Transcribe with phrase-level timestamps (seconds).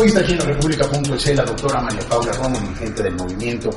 [0.00, 3.68] Hoy está aquí en República.es la doctora María Paula Romo, dirigente del movimiento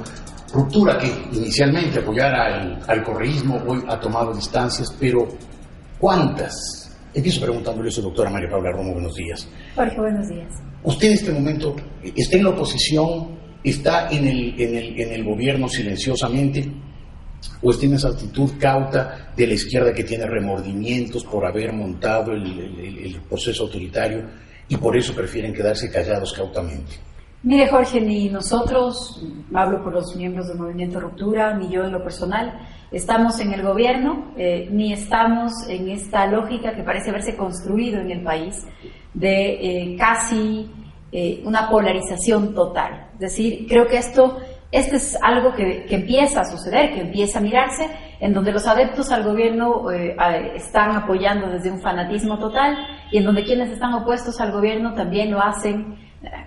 [0.53, 5.27] Ruptura, que inicialmente apoyara al, al correísmo, hoy ha tomado distancias, pero
[5.99, 6.95] ¿cuántas?
[7.13, 9.45] Empiezo preguntándole eso, doctora María Paula Romo, buenos días.
[9.75, 10.47] Jorge, buenos días.
[10.83, 11.75] Usted en este momento
[12.15, 16.71] está en la oposición, está en el, en el, en el gobierno silenciosamente,
[17.61, 22.31] o está en esa actitud cauta de la izquierda que tiene remordimientos por haber montado
[22.31, 22.45] el,
[22.79, 26.93] el, el proceso autoritario y por eso prefieren quedarse callados cautamente.
[27.43, 29.21] Mire, Jorge, ni nosotros,
[29.53, 32.59] hablo por los miembros del Movimiento Ruptura, ni yo en lo personal,
[32.91, 38.11] estamos en el gobierno, eh, ni estamos en esta lógica que parece haberse construido en
[38.11, 38.65] el país
[39.13, 40.71] de eh, casi
[41.11, 43.09] eh, una polarización total.
[43.13, 44.39] Es decir, creo que esto
[44.71, 47.87] este es algo que, que, empieza a suceder, que empieza a mirarse,
[48.23, 50.15] en donde los adeptos al gobierno eh,
[50.55, 52.77] están apoyando desde un fanatismo total
[53.11, 55.97] y en donde quienes están opuestos al gobierno también lo hacen,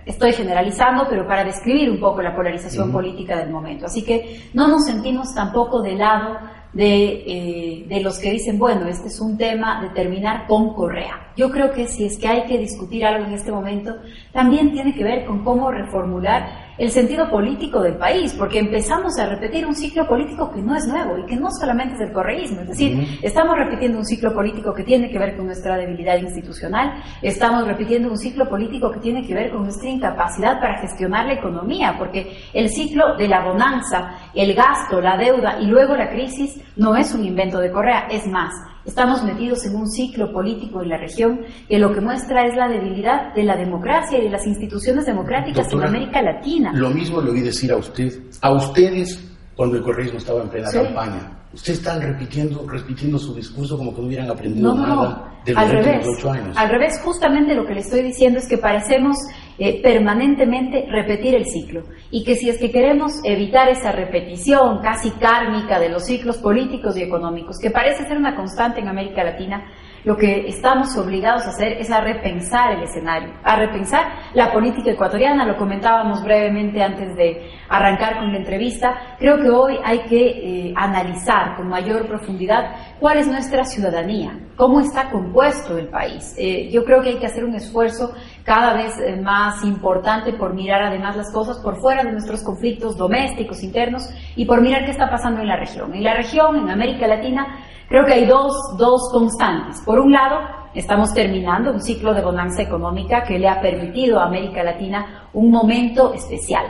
[0.03, 2.93] estoy generalizando, pero para describir un poco la polarización uh -huh.
[2.93, 3.85] política del momento.
[3.85, 6.39] Así que no nos sentimos tampoco de lado
[6.73, 11.31] de, eh, de, los que dicen, bueno, este es un tema de terminar con Correa.
[11.35, 13.97] Yo creo que si es que hay que discutir algo en este momento,
[14.33, 19.25] también tiene que ver con cómo reformular el sentido político del país, porque empezamos a
[19.27, 22.61] repetir un ciclo político que no es nuevo y que no solamente es del correísmo,
[22.61, 23.19] es decir, uh -huh.
[23.23, 28.09] estamos repitiendo un ciclo político que tiene que ver con nuestra debilidad institucional, estamos repitiendo
[28.09, 32.37] un ciclo político que tiene que ver con nuestra incapacidad para gestionar la economía, porque
[32.53, 37.13] el ciclo de la bonanza, el gasto, la deuda y luego la crisis no es
[37.13, 38.53] un invento de Correa, es más,
[38.87, 42.69] Estamos metidos en un ciclo político en la región que lo que muestra es la
[42.69, 46.71] debilidad de la democracia y de las instituciones democráticas Doctora, en América Latina.
[46.73, 49.21] Lo mismo le oí decir a usted, a ustedes
[49.57, 50.77] cuando el correísmo estaba en plena Sí.
[50.79, 51.36] campaña.
[51.53, 55.27] Ustedes están repitiendo, repitiendo su discurso como que no hubieran aprendido No, nada no.
[55.45, 56.07] de los Al revés.
[56.07, 56.57] ocho años.
[56.57, 59.15] Al revés, justamente lo que le estoy diciendo es que parecemos
[59.57, 65.09] eh, permanentemente repetir el ciclo y que si es que queremos evitar esa repetición casi
[65.11, 69.65] kármica de los ciclos políticos y económicos, que parece ser una constante en América Latina,
[70.03, 74.91] lo que estamos obligados a hacer es a repensar el escenario, a repensar la política
[74.91, 80.27] ecuatoriana, lo comentábamos brevemente antes de arrancar con la entrevista, creo que hoy hay que
[80.69, 86.35] eh, analizar con mayor profundidad cuál es nuestra ciudadanía, cómo está compuesto el país.
[86.37, 88.13] Eh, yo creo que hay que hacer un esfuerzo
[88.43, 92.97] cada vez eh, más importante por mirar además las cosas por fuera de nuestros conflictos
[92.97, 95.93] domésticos, internos, y por mirar qué está pasando en la región.
[95.93, 99.81] En la región, en América Latina, creo que hay dos, dos constantes.
[99.81, 100.39] Por un lado,
[100.73, 105.51] estamos terminando un ciclo de bonanza económica que le ha permitido a América Latina un
[105.51, 106.65] momento especial.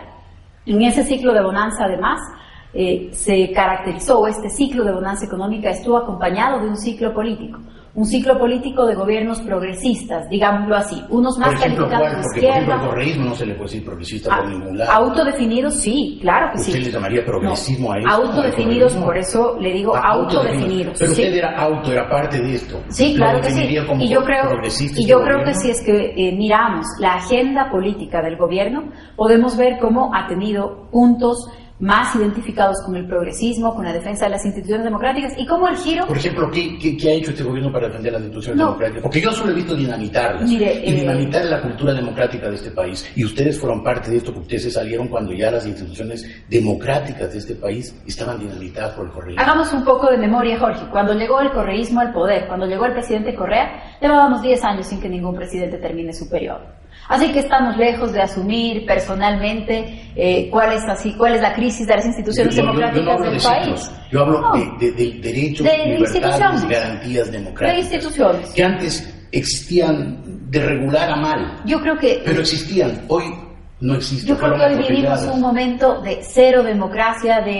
[0.65, 2.19] En ese ciclo de bonanza, además,
[2.73, 7.59] eh, se caracterizó, este ciclo de bonanza económica estuvo acompañado de un ciclo político,
[7.97, 12.49] un ciclo político de gobiernos progresistas, digámoslo así, unos más ejemplo, calificados de Porque, por
[12.49, 12.83] ejemplo, izquierda.
[12.83, 14.91] el correísmo no se le puede decir progresista Ah, por ningún lado.
[14.91, 16.79] Autodefinidos, sí, claro que ¿Usted sí.
[16.83, 18.11] le llamaría progresismo No, a esto?
[18.11, 20.93] Autodefinidos, por eso le digo Ah, autodefinidos.
[20.99, 21.21] Pero sí.
[21.23, 22.79] usted era auto, era parte de esto.
[22.89, 23.77] Sí, claro que sí.
[23.87, 24.43] como Y yo creo,
[24.95, 29.57] y yo creo que si es que eh, miramos la agenda política del gobierno, podemos
[29.57, 31.47] ver cómo ha tenido puntos
[31.79, 35.77] más identificados con el progresismo, con la defensa de las instituciones democráticas y cómo el
[35.77, 38.65] giro Por ejemplo, ¿qué, qué, qué ha hecho este gobierno para defender las instituciones No.
[38.65, 39.03] democráticas?
[39.03, 40.49] Porque yo solo he visto dinamitarlas.
[40.49, 43.07] Mire, y eh, dinamitar la cultura democrática de este país.
[43.15, 47.31] Y ustedes fueron parte de esto, porque ustedes se salieron cuando ya las instituciones democráticas
[47.31, 49.43] de este país estaban dinamitadas por el correísmo.
[49.43, 50.85] Hagamos un poco de memoria, Jorge.
[50.91, 54.99] Cuando llegó el correísmo al poder, cuando llegó el presidente Correa, llevábamos 10 años sin
[54.99, 56.61] que ningún presidente termine su periodo.
[57.09, 61.87] Así que estamos lejos de asumir personalmente eh, cuál es así, cuál es la crisis
[61.87, 63.63] de las instituciones Yo- yo- yo no democráticas del de país.
[63.81, 64.51] ciclos, yo hablo No.
[64.53, 67.83] de, de- de derechos, De libertades, garantías De democráticas.
[67.83, 68.49] instituciones.
[68.53, 70.21] Que antes existían
[70.51, 73.03] de regular a mal, Yo creo que pero existían.
[73.07, 73.23] Hoy
[73.79, 74.27] no existe.
[74.27, 77.51] Yo creo que hoy vivimos un momento de cero democracia, de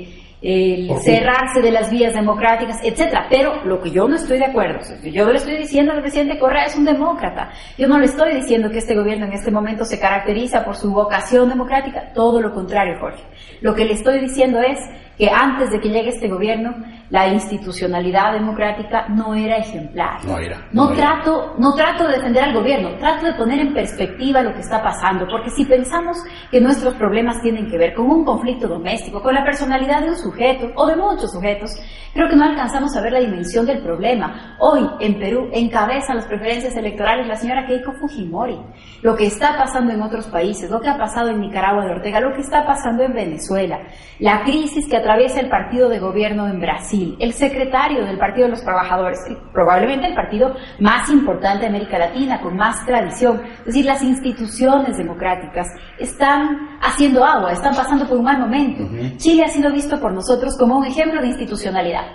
[0.00, 3.26] eh, el cerrarse de las vías democráticas, etcétera.
[3.30, 6.66] Pero lo que yo no estoy de acuerdo, yo le estoy diciendo al presidente Correa
[6.66, 7.50] es un demócrata.
[7.78, 10.92] Yo no le estoy diciendo que este gobierno en este momento se caracteriza por su
[10.92, 13.22] vocación democrática, todo lo contrario, Jorge.
[13.60, 14.78] Lo que le estoy diciendo es
[15.16, 16.74] que antes de que llegue este gobierno,
[17.10, 20.24] la institucionalidad democrática no era ejemplar.
[20.24, 20.66] No era.
[20.72, 24.60] No, trato, no trato de defender al gobierno, trato de poner en perspectiva lo que
[24.60, 26.18] está pasando, porque si pensamos
[26.50, 30.16] que nuestros problemas tienen que ver con un conflicto doméstico, con la personalidad de un
[30.16, 31.70] sujeto o de muchos sujetos,
[32.12, 34.56] creo que no alcanzamos a ver la dimensión del problema.
[34.58, 38.58] Hoy en Perú encabeza las preferencias electorales la señora Keiko Fujimori.
[39.02, 42.20] Lo que está pasando en otros países, lo que ha pasado en Nicaragua de Ortega,
[42.20, 43.78] lo que está pasando en Venezuela,
[44.18, 48.50] la crisis que atraviesa el partido de gobierno en Brasil, el secretario del Partido de
[48.50, 49.20] los Trabajadores,
[49.52, 53.40] probablemente el partido más importante de América Latina, con más tradición.
[53.60, 55.68] Es decir, las instituciones democráticas
[56.00, 58.82] están haciendo agua, están pasando por un mal momento.
[59.16, 62.06] Chile ha sido visto por nosotros como un ejemplo de institucionalidad.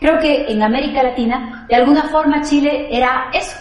[0.00, 3.58] Creo que en América Latina, de alguna forma, Chile era eso,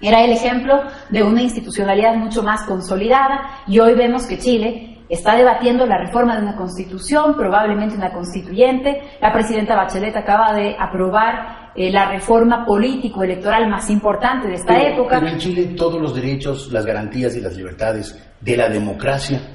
[0.00, 5.36] era el ejemplo de una institucionalidad mucho más consolidada y hoy vemos que Chile está
[5.36, 9.02] debatiendo la reforma de una constitución, probablemente una constituyente.
[9.20, 15.20] La presidenta Bachelet acaba de aprobar eh, la reforma político-electoral más importante de esta época.
[15.20, 19.53] Pero en Chile todos los derechos, las garantías y las libertades de la democracia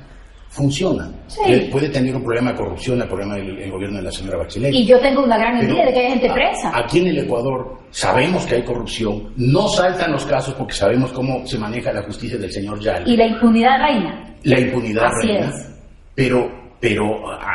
[0.50, 1.16] funcionan.
[1.72, 4.74] Puede tener un problema de corrupción, el problema del gobierno de la señora Bachelet.
[4.74, 6.72] Y yo tengo una gran idea de que hay gente presa.
[6.74, 11.46] Aquí en el Ecuador sabemos que hay corrupción, no saltan los casos porque sabemos cómo
[11.46, 13.07] se maneja la justicia del señor Yal.
[13.07, 15.51] Y la impunidad reina la impunidad reina,
[16.16, 17.03] pero pero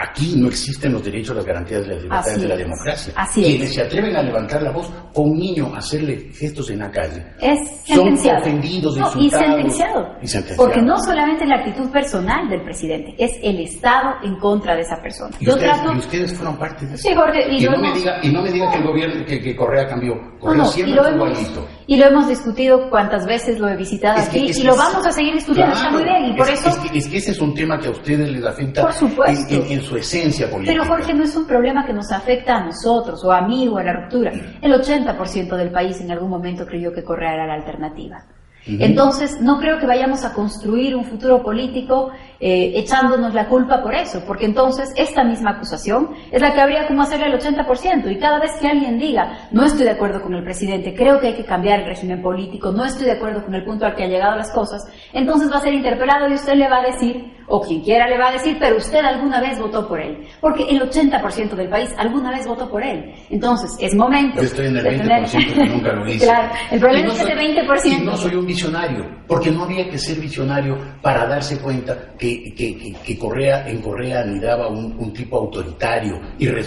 [0.02, 3.14] aquí no existen los derechos, las garantías de las libertades de la democracia.
[3.32, 6.90] Quienes se atreven a levantar la voz con un niño a hacerle gestos en la
[6.90, 10.16] calle es son ofendidos, y, sentenciado.
[10.56, 15.00] Porque no solamente la actitud personal del presidente, es el Estado en contra de esa
[15.00, 15.34] persona.
[15.40, 17.08] Y, ustedes, fueron parte de eso.
[17.08, 19.86] Sí, Jorge, y, no me diga, y no me diga que el gobierno, que, Correa
[19.86, 20.14] cambió.
[20.38, 21.66] Correa siempre fue igualito.
[21.86, 25.34] Y lo hemos discutido cuántas veces lo he visitado aquí y lo vamos a seguir
[25.34, 26.26] discutiendo, está muy bien.
[26.26, 26.70] Y por eso...
[26.92, 29.54] Es que, ese es un tema que a ustedes les afecta por supuesto.
[29.54, 30.72] En, su esencia política.
[30.72, 33.76] Pero Jorge, no es un problema que nos afecta a nosotros o a mí o
[33.76, 34.32] a la ruptura.
[34.62, 38.24] El 80% del país en algún momento creyó que Correa era la alternativa.
[38.66, 43.94] Entonces, no creo que vayamos a construir un futuro político eh, echándonos la culpa por
[43.94, 48.10] eso, porque entonces esta misma acusación es la que habría como hacerle al 80%.
[48.10, 51.28] Y cada vez que alguien diga, no estoy de acuerdo con el presidente, creo que
[51.28, 54.04] hay que cambiar el régimen político, no estoy de acuerdo con el punto al que
[54.04, 54.82] han llegado las cosas,
[55.12, 58.18] entonces va a ser interpelado y usted le va a decir, o quien quiera le
[58.18, 60.26] va a decir, pero usted alguna vez votó por él.
[60.40, 63.14] Porque el 80% del país alguna vez votó por él.
[63.30, 64.40] Entonces, es momento.
[64.40, 66.24] Yo estoy en el 20% que nunca lo hice.
[66.24, 68.00] claro, el problema es que ese 20%.
[68.00, 72.54] Y no soy un visionario, porque no había que ser visionario para darse cuenta que,
[72.54, 76.20] que, que, Correa, en Correa anidaba un, un tipo autoritario,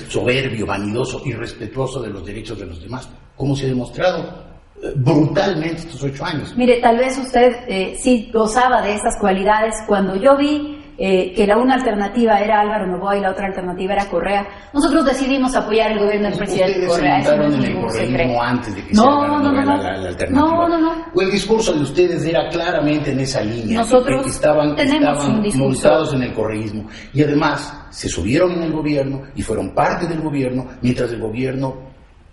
[0.10, 3.10] soberbio, vanidoso, irrespetuoso de los derechos de los demás.
[3.36, 4.48] ¿Cómo se ha demostrado?
[4.96, 6.54] brutalmente estos ocho años.
[6.56, 9.74] Mire, tal vez usted eh, sí gozaba de esas cualidades.
[9.88, 13.94] Cuando yo vi eh, que la una alternativa era Álvaro Novoa y la otra alternativa
[13.94, 17.20] era Correa, nosotros decidimos apoyar el gobierno del presidente Correa.
[17.20, 20.30] No antes de que no, se no, no, no, la, la, alternativa.
[20.32, 21.06] No, no, no.
[21.14, 23.80] O el discurso de ustedes era claramente en esa línea.
[23.80, 26.90] Nosotros que estaban, tenemos estaban un montados en el correísmo.
[27.14, 31.88] Y además se subieron en el gobierno y fueron parte del gobierno mientras el gobierno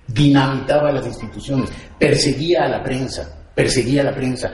[0.06, 4.50] dinamitaba las instituciones, perseguía a la prensa, perseguía a la prensa,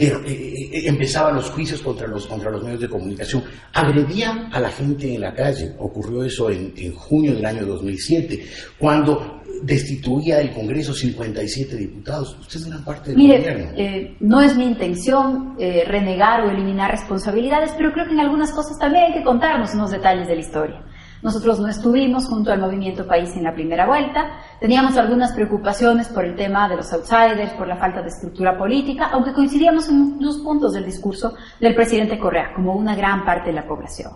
[0.00, 4.70] eh, eh, empezaba los juicios contra los, contra los medios de comunicación, agredía a la
[4.70, 5.72] gente en la calle.
[5.78, 8.44] Ocurrió eso en, junio del año 2007,
[8.78, 12.36] cuando destituía el Congreso 57 diputados.
[12.40, 13.70] Ustedes eran parte del gobierno.
[13.76, 18.78] Eh, no es mi intención renegar o eliminar responsabilidades, pero creo que en algunas cosas
[18.78, 20.82] también hay que contarnos unos detalles de la historia.
[21.22, 26.24] Nosotros no estuvimos junto al movimiento país en la primera vuelta, teníamos algunas preocupaciones por
[26.24, 30.38] el tema de los outsiders, por la falta de estructura política, aunque coincidíamos en los
[30.38, 34.12] puntos del discurso del presidente Correa, como una gran parte de la población.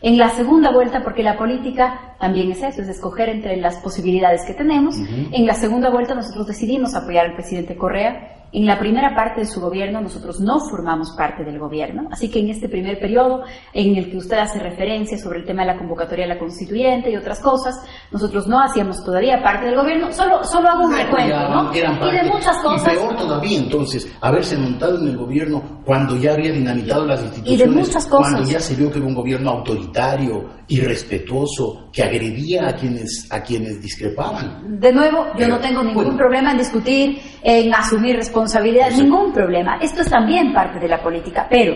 [0.00, 4.44] En la segunda vuelta, porque la política también es eso, es escoger entre las posibilidades
[4.44, 9.14] que tenemos, en la segunda vuelta nosotros decidimos apoyar al presidente Correa en la primera
[9.16, 13.00] parte de su gobierno nosotros no formamos parte del gobierno, así que en este primer
[13.00, 13.42] periodo
[13.72, 17.10] en el que usted hace referencia sobre el tema de la convocatoria a la constituyente
[17.10, 17.74] y otras cosas,
[18.12, 21.74] nosotros no hacíamos todavía parte del gobierno, solo, solo hago un recuento, ¿no?
[21.74, 22.92] y de muchas cosas.
[22.92, 27.60] Y peor todavía entonces, haberse montado en el gobierno cuando ya había dinamitado las instituciones,
[27.60, 28.32] y de muchas cosas.
[28.32, 33.42] cuando ya se vio que era un gobierno autoritario, irrespetuoso, que agredía a quienes, a
[33.42, 34.78] quienes discrepaban.
[34.80, 39.76] De nuevo, yo no tengo ningún problema en discutir, en asumir responsabilidad, ningún problema.
[39.80, 41.74] Esto es también parte de la política, pero,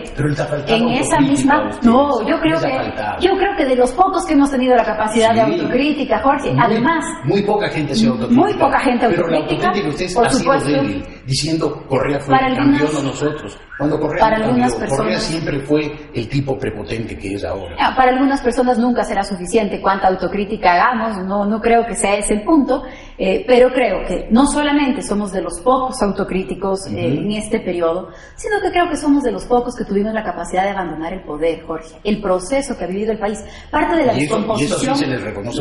[0.67, 4.51] en esa misma, no, yo creo que, yo creo que de los pocos que hemos
[4.51, 9.05] tenido la capacidad de autocrítica, Jorge, además, muy poca gente se autocrítica, muy poca gente
[9.05, 13.57] autocrítica, pero la por supuesto, débil, diciendo Correa fue para campeón de nosotros.
[13.77, 17.75] Cuando Correa, para algunas personas, Correa siempre fue el tipo prepotente que es ahora.
[17.79, 22.15] Ah, para algunas personas nunca será suficiente cuánta autocrítica hagamos, no, no creo que sea
[22.15, 22.83] ese el punto,
[23.17, 28.09] eh, pero creo que no solamente somos de los pocos autocríticos eh, en este periodo,
[28.35, 31.23] sino que creo que somos de los pocos que tuvimos la capacidad de abandonar el
[31.23, 31.95] poder, Jorge.
[32.03, 33.39] El proceso que ha vivido el país,
[33.71, 34.97] parte de la descomposición.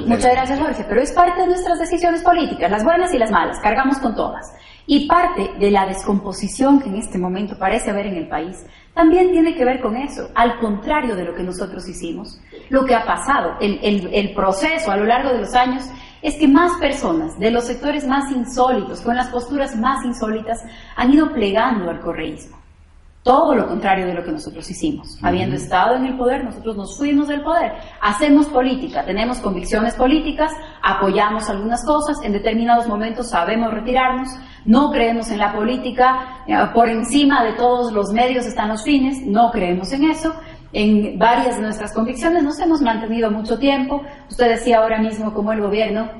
[0.06, 3.58] muchas gracias, Jorge, pero es parte de nuestras decisiones políticas, las buenas y las malas,
[3.60, 4.44] cargamos con todas.
[4.90, 8.64] Y parte de la descomposición que en este momento parece haber en el país
[8.94, 12.40] también tiene que ver con eso, al contrario de lo que nosotros hicimos.
[12.70, 15.84] Lo que ha pasado, el, el proceso a lo largo de los años
[16.22, 20.64] es que más personas de los sectores más insólitos, con las posturas más insólitas,
[20.96, 22.56] han ido plegando al correísmo.
[23.22, 25.18] Todo lo contrario de lo que nosotros hicimos.
[25.22, 27.72] Habiendo estado en el poder, nosotros nos fuimos del poder.
[28.00, 30.50] Hacemos política, tenemos convicciones políticas,
[30.82, 34.28] apoyamos algunas cosas, en determinados momentos sabemos retirarnos,
[34.68, 39.26] no creemos en la política, eh, por encima de todos los medios están los fines,
[39.26, 40.34] no creemos en eso,
[40.74, 44.02] en varias de nuestras convicciones nos hemos mantenido mucho tiempo.
[44.28, 46.10] Usted decía ahora mismo cómo el gobierno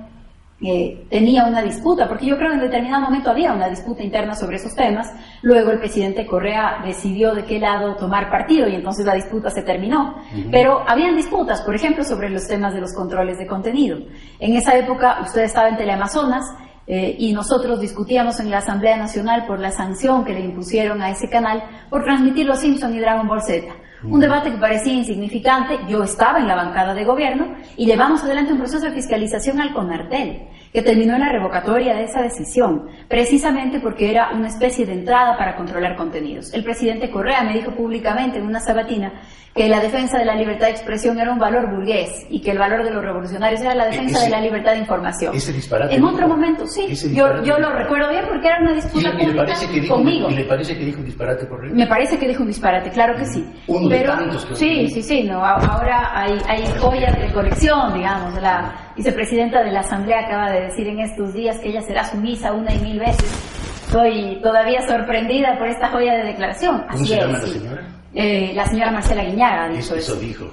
[0.62, 4.34] eh, tenía una disputa, porque yo creo que en determinado momento había una disputa interna
[4.34, 5.12] sobre esos temas.
[5.42, 9.60] Luego el presidente Correa decidió de qué lado tomar partido y entonces la disputa se
[9.60, 10.14] terminó.
[10.50, 13.98] Pero habían disputas, por ejemplo, sobre los temas de los controles de contenido.
[14.40, 16.46] En esa época usted estaba en Teleamazonas
[16.90, 21.10] eh, y nosotros discutíamos en la Asamblea Nacional por la sanción que le impusieron a
[21.10, 23.66] ese canal por transmitir Los Simpson y Dragon Ball Z.
[24.04, 28.52] Un debate que parecía insignificante, yo estaba en la bancada de gobierno y llevamos adelante
[28.52, 33.80] un proceso de fiscalización al CONARTEL, que terminó en la revocatoria de esa decisión, precisamente
[33.80, 36.52] porque era una especie de entrada para controlar contenidos.
[36.52, 39.12] El presidente Correa me dijo públicamente en una sabatina
[39.54, 42.58] que la defensa de la libertad de expresión era un valor burgués y que el
[42.58, 45.34] valor de los revolucionarios era la defensa de la libertad de información.
[45.34, 45.96] Ese disparate.
[45.96, 46.86] En otro momento, sí.
[47.12, 49.54] Yo, yo lo recuerdo bien porque era una disputa ¿Y, pública
[49.88, 50.30] conmigo.
[50.30, 51.76] ¿Y le parece que dijo un disparate correcto?
[51.76, 53.44] Me parece que dijo un disparate, claro que sí.
[53.66, 55.24] Uno Pero, de tantos que Sí, sí, sí.
[55.24, 58.40] No, ahora hay, hay joyas de colección, digamos.
[58.40, 62.52] La vicepresidenta de la Asamblea acaba de decir en estos días que ella será sumisa
[62.52, 63.58] una y mil veces.
[63.86, 66.84] Estoy todavía sorprendida por esta joya de declaración.
[66.90, 67.88] ¿Cómo se llama la señora?
[68.14, 70.12] Eh, la señora Marcela Guiñaga ha dicho eso.
[70.12, 70.44] Eso dijo.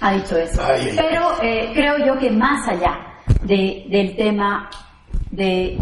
[0.00, 0.60] Ha dicho eso.
[0.96, 2.98] Pero eh, creo yo que más allá
[3.42, 4.70] de, del tema
[5.30, 5.78] de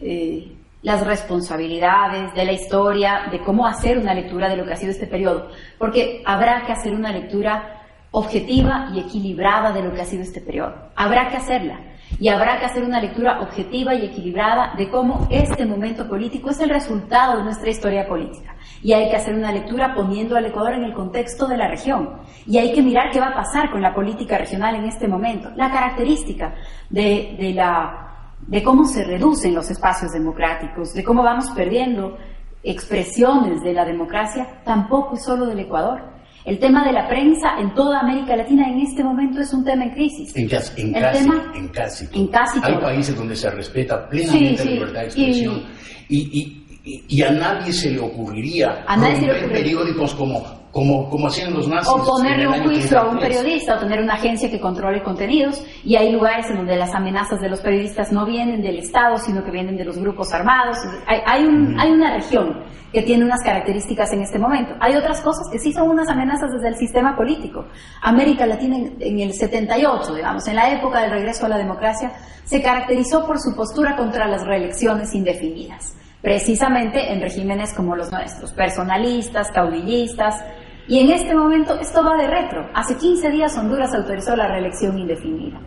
[0.00, 0.52] eh,
[0.82, 4.92] las responsabilidades, de la historia, de cómo hacer una lectura de lo que ha sido
[4.92, 10.06] este periodo, porque habrá que hacer una lectura objetiva y equilibrada de lo que ha
[10.06, 10.74] sido este periodo.
[10.96, 11.80] Habrá que hacerla
[12.18, 16.60] y habrá que hacer una lectura objetiva y equilibrada de cómo este momento político es
[16.60, 18.56] el resultado de nuestra historia política.
[18.82, 22.10] Y hay que hacer una lectura poniendo al Ecuador en el contexto de la región.
[22.46, 25.50] Y hay que mirar qué va a pasar con la política regional en este momento.
[25.56, 26.54] La característica
[26.88, 32.16] de, de, la, de cómo se reducen los espacios democráticos, de cómo vamos perdiendo
[32.62, 37.74] expresiones de la democracia, tampoco es solo del Ecuador el tema de la prensa en
[37.74, 40.34] toda América Latina en este momento es un tema en crisis.
[40.36, 45.06] En, casi, en, casi, en casi, Hay países donde se respeta plenamente la libertad de
[45.06, 45.62] expresión.
[46.08, 51.66] Y, y, a nadie se le ocurriría a romper periódicos como como, como hacían los
[51.66, 51.92] nazis.
[51.92, 55.96] O ponerle un juicio a un periodista, o tener una agencia que controle contenidos, y
[55.96, 59.50] hay lugares en donde las amenazas de los periodistas no vienen del Estado, sino que
[59.50, 60.78] vienen de los grupos armados.
[61.06, 64.74] Hay, hay, un, hay una región que tiene unas características en este momento.
[64.80, 67.66] Hay otras cosas que sí son unas amenazas desde el sistema político.
[68.02, 72.12] América Latina en, en el 78, digamos, en la época del regreso a la democracia,
[72.44, 78.52] se caracterizó por su postura contra las reelecciones indefinidas precisamente en regímenes como los nuestros,
[78.52, 80.44] personalistas, caudillistas,
[80.88, 82.68] y en este momento esto va de retro.
[82.74, 85.60] Hace 15 días Honduras autorizó la reelección indefinida.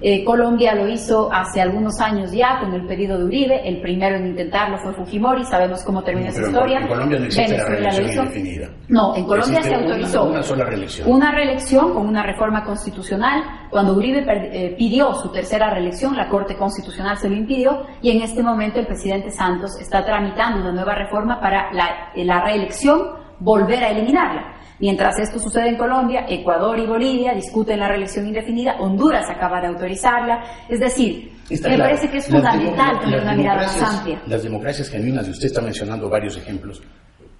[0.00, 3.68] Eh, Colombia lo hizo hace algunos años ya con el pedido de Uribe.
[3.68, 5.44] El primero en intentarlo fue Fujimori.
[5.44, 6.78] Sabemos cómo termina esa historia.
[6.80, 8.70] En Colombia no existe la reelección indefinida.
[8.88, 11.10] No, en Colombia se autorizó una, sola reelección.
[11.10, 13.42] Una reelección con una reforma constitucional.
[13.70, 18.22] Cuando Uribe eh, pidió su tercera reelección, la Corte Constitucional se lo impidió y en
[18.22, 23.02] este momento el presidente Santos está tramitando una nueva reforma para la, la reelección,
[23.40, 24.57] volver a eliminarla.
[24.80, 29.66] Mientras esto sucede en Colombia, Ecuador y Bolivia discuten la reelección indefinida, Honduras acaba de
[29.66, 34.22] autorizarla, es decir, me parece que es fundamental tener una mirada más amplia.
[34.26, 36.80] Las democracias genuinas, y usted está mencionando varios ejemplos,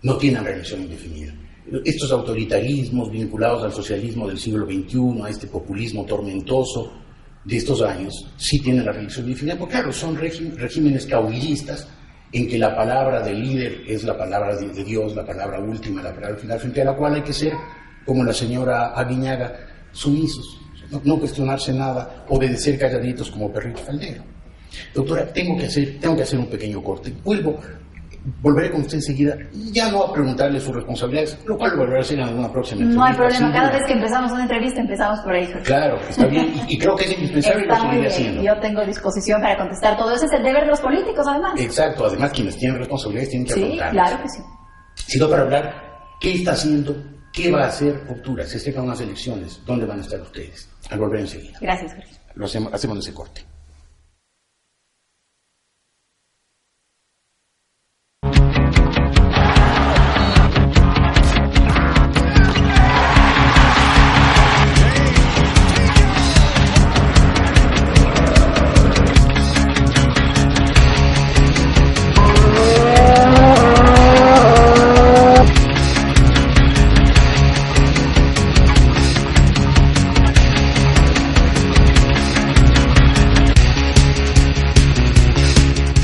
[0.03, 1.33] no tienen reelección indefinida.
[1.85, 6.93] Estos autoritarismos vinculados al socialismo del siglo XXI, a este populismo tormentoso
[7.45, 11.89] de estos años, sí tienen la reelección indefinida, porque claro, son regímenes caudillistas
[12.33, 16.15] en que la palabra del líder es la palabra de Dios, la palabra última, la
[16.15, 17.55] palabra final, frente a la cual hay que ser,
[18.05, 19.55] como la señora Aguiñaga,
[19.93, 20.61] sumisos,
[21.05, 24.23] no, cuestionarse nada, obedecer calladitos como perrito faldero.
[24.95, 27.13] Doctora, tengo que hacer, tengo que hacer un pequeño corte.
[27.25, 27.59] Vuelvo
[28.43, 29.37] volveré con usted enseguida,
[29.73, 32.83] ya no a preguntarle sus responsabilidades, lo cual lo volveré a hacer en alguna próxima
[32.83, 33.01] entrevista.
[33.01, 35.47] No hay problema, cada vez que empezamos una entrevista empezamos por ahí.
[35.65, 38.43] Claro, está bien, y, creo que es indispensable está lo seguiré haciendo.
[38.43, 41.53] Yo tengo disposición para contestar todo, ese es el deber de los políticos además.
[41.61, 44.43] Exacto, además quienes tienen responsabilidades tienen que sí, claro que sí.
[45.07, 45.75] Sino para hablar,
[46.21, 46.97] ¿qué está haciendo?
[47.33, 48.45] ¿Qué va a hacer Octura?
[48.47, 50.69] Se acercan unas elecciones, ¿dónde van a estar ustedes?
[50.91, 51.59] Al volver enseguida.
[51.61, 52.11] Gracias, Jorge.
[52.35, 53.45] Lo hacemos, hacemos ese corte.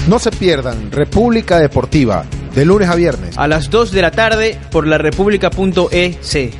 [0.06, 3.38] No se pierdan República Deportiva, de lunes a viernes.
[3.38, 6.54] A las 2 de la tarde por la república.ec.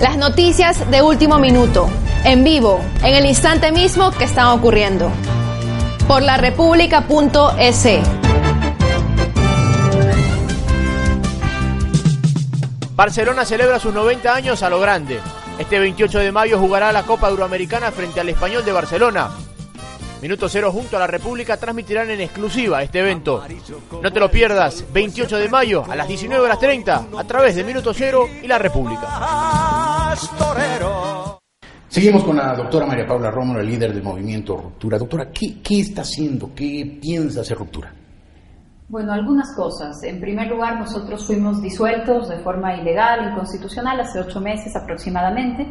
[0.00, 1.88] Las noticias de último minuto,
[2.24, 5.12] en vivo, en el instante mismo que están ocurriendo.
[6.08, 8.02] Por la república.ec.
[12.96, 15.20] Barcelona celebra sus 90 años a lo grande.
[15.60, 19.30] Este 28 de mayo jugará la Copa Euroamericana frente al Español de Barcelona.
[20.24, 23.42] Minuto Cero junto a la República transmitirán en exclusiva este evento.
[24.02, 27.62] No te lo pierdas, 28 de mayo a las 19 horas 30 a través de
[27.62, 30.16] Minuto Cero y la República.
[31.88, 34.96] Seguimos con la doctora María Paula Rómulo, el líder del movimiento Ruptura.
[34.96, 36.54] Doctora, ¿qué, ¿qué está haciendo?
[36.54, 37.92] ¿Qué piensa hacer Ruptura?
[38.88, 40.02] Bueno, algunas cosas.
[40.04, 45.66] En primer lugar, nosotros fuimos disueltos de forma ilegal, inconstitucional, hace ocho meses aproximadamente.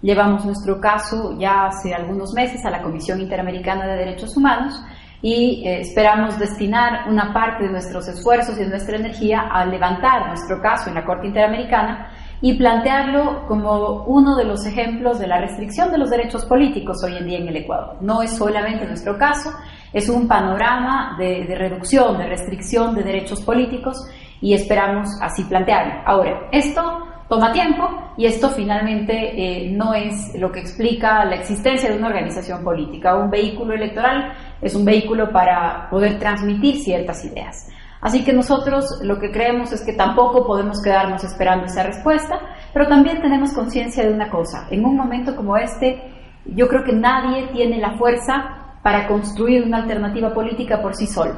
[0.00, 4.80] Llevamos nuestro caso ya hace algunos meses a la Comisión Interamericana de Derechos Humanos
[5.20, 10.28] y eh, esperamos destinar una parte de nuestros esfuerzos y de nuestra energía a levantar
[10.28, 15.40] nuestro caso en la Corte Interamericana y plantearlo como uno de los ejemplos de la
[15.40, 17.96] restricción de los derechos políticos hoy en día en el Ecuador.
[18.00, 19.50] No es solamente nuestro caso,
[19.92, 23.96] es un panorama de, de reducción, de restricción de derechos políticos
[24.40, 25.94] y esperamos así plantearlo.
[26.06, 31.90] Ahora, esto toma tiempo y esto finalmente eh, no es lo que explica la existencia
[31.90, 33.16] de una organización política.
[33.16, 37.68] Un vehículo electoral es un vehículo para poder transmitir ciertas ideas.
[38.00, 42.38] Así que nosotros lo que creemos es que tampoco podemos quedarnos esperando esa respuesta,
[42.72, 44.68] pero también tenemos conciencia de una cosa.
[44.70, 46.00] En un momento como este,
[46.46, 51.34] yo creo que nadie tiene la fuerza para construir una alternativa política por sí solo.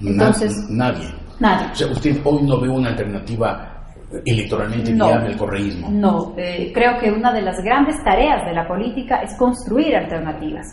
[0.00, 1.06] Entonces, nadie.
[1.38, 1.68] Nadie.
[1.72, 3.77] O sea, usted hoy no ve una alternativa
[4.24, 5.88] electoralmente viable el correísmo.
[5.90, 10.66] No, eh, creo que una de las grandes tareas de la política es construir alternativas.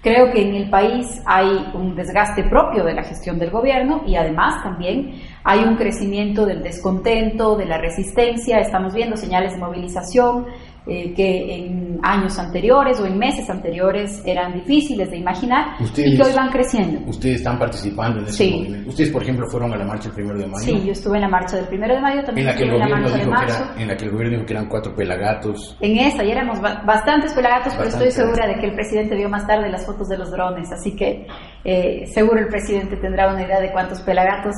[0.00, 4.14] Creo que en el país hay un desgaste propio de la gestión del gobierno y
[4.14, 10.46] además también hay un crecimiento del descontento, de la resistencia, estamos viendo señales de movilización
[10.88, 16.22] eh, que en años anteriores o en meses anteriores eran difíciles de imaginar y que
[16.22, 17.00] hoy van creciendo.
[17.08, 18.90] Ustedes están participando en ese movimiento.
[18.90, 20.64] Ustedes, por ejemplo, fueron a la marcha el primero de mayo.
[20.64, 22.76] Sí, yo estuve en la marcha del primero de mayo, también en la que estuve
[22.76, 23.64] el en la marcha de marzo.
[23.64, 25.76] Era, en la que el gobierno dijo que eran cuatro pelagatos.
[25.80, 29.46] En esa, y éramos bastantes pelagatos, pero estoy segura de que el presidente vio más
[29.46, 31.26] tarde las fotos de los drones, así que
[31.64, 34.54] eh, seguro el presidente tendrá una idea de cuántos pelagatos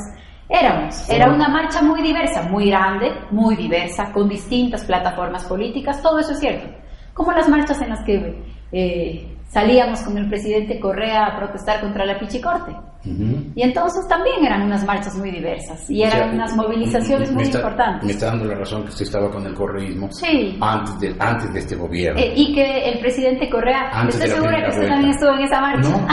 [0.51, 6.19] Éramos, era una marcha muy diversa, muy grande, muy diversa, con distintas plataformas políticas, todo
[6.19, 6.81] eso es cierto
[7.21, 12.07] como las marchas en las que eh, salíamos con el presidente Correa a protestar contra
[12.07, 12.73] la pichicorte.
[13.03, 18.05] Y entonces también eran unas marchas muy diversas y eran unas movilizaciones muy importantes.
[18.05, 20.59] Me está dando la razón que usted estaba con el correísmo sí.
[20.61, 22.21] antes, de, antes de este gobierno.
[22.21, 25.89] Eh, y que el presidente Correa, estoy segura que usted también estuvo en esa marcha.
[25.91, 26.07] No.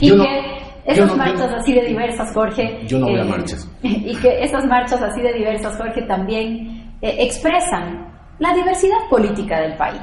[0.00, 2.80] y que esas marchas así de diversas, Jorge.
[2.86, 3.68] Yo no voy a eh, marchas.
[3.82, 10.02] Y que esas marchas así de diversas, Jorge, también expresan la diversidad política del país.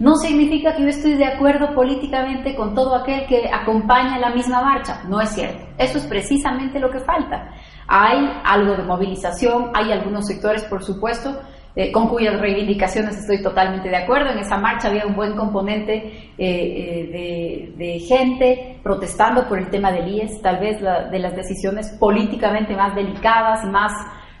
[0.00, 4.62] No significa que yo estoy de acuerdo políticamente con todo aquel que acompaña la misma
[4.62, 5.02] marcha.
[5.08, 5.66] No es cierto.
[5.76, 7.50] Eso es precisamente lo que falta.
[7.86, 11.38] Hay algo de movilización, hay algunos sectores, por supuesto,
[11.76, 14.30] eh, con cuyas reivindicaciones estoy totalmente de acuerdo.
[14.30, 19.90] En esa marcha había un buen componente eh, eh, de, gente protestando por el tema
[19.90, 23.92] del IES, tal vez de las decisiones políticamente más delicadas, más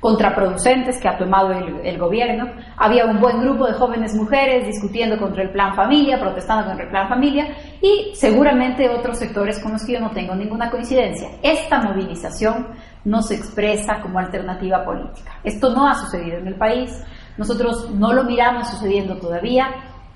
[0.04, 2.52] contraproducentes que ha tomado el, gobierno.
[2.76, 6.90] Había un buen grupo de jóvenes mujeres discutiendo contra el plan familia, protestando contra el
[6.90, 11.30] plan familia y seguramente otros sectores con los que yo no tengo ninguna coincidencia.
[11.42, 12.66] Esta movilización
[13.06, 15.40] no se expresa como alternativa política.
[15.42, 17.02] Esto no ha sucedido en el país.
[17.36, 19.68] Nosotros no lo miramos sucediendo todavía.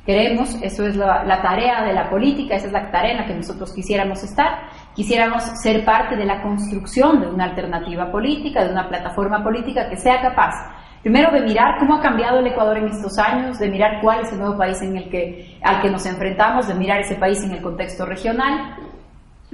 [0.06, 3.26] Queremos, eso es la, la, tarea de la política, esa es la tarea en la
[3.26, 4.60] que nosotros quisiéramos estar,
[4.94, 9.98] quisiéramos ser parte de la construcción de una alternativa política, de una plataforma política que
[9.98, 10.54] sea capaz,
[11.02, 14.32] primero de mirar cómo ha cambiado el Ecuador en estos años, de mirar cuál es
[14.32, 17.52] el nuevo país en el que, al que nos enfrentamos, de mirar ese país en
[17.52, 18.76] el contexto regional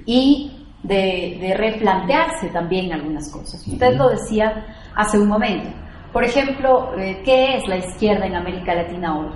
[0.07, 3.67] y de, de replantearse también algunas cosas.
[3.67, 5.69] Usted lo decía hace un momento.
[6.15, 9.31] Por ejemplo, eh, ¿qué es la izquierda en América Latina hoy?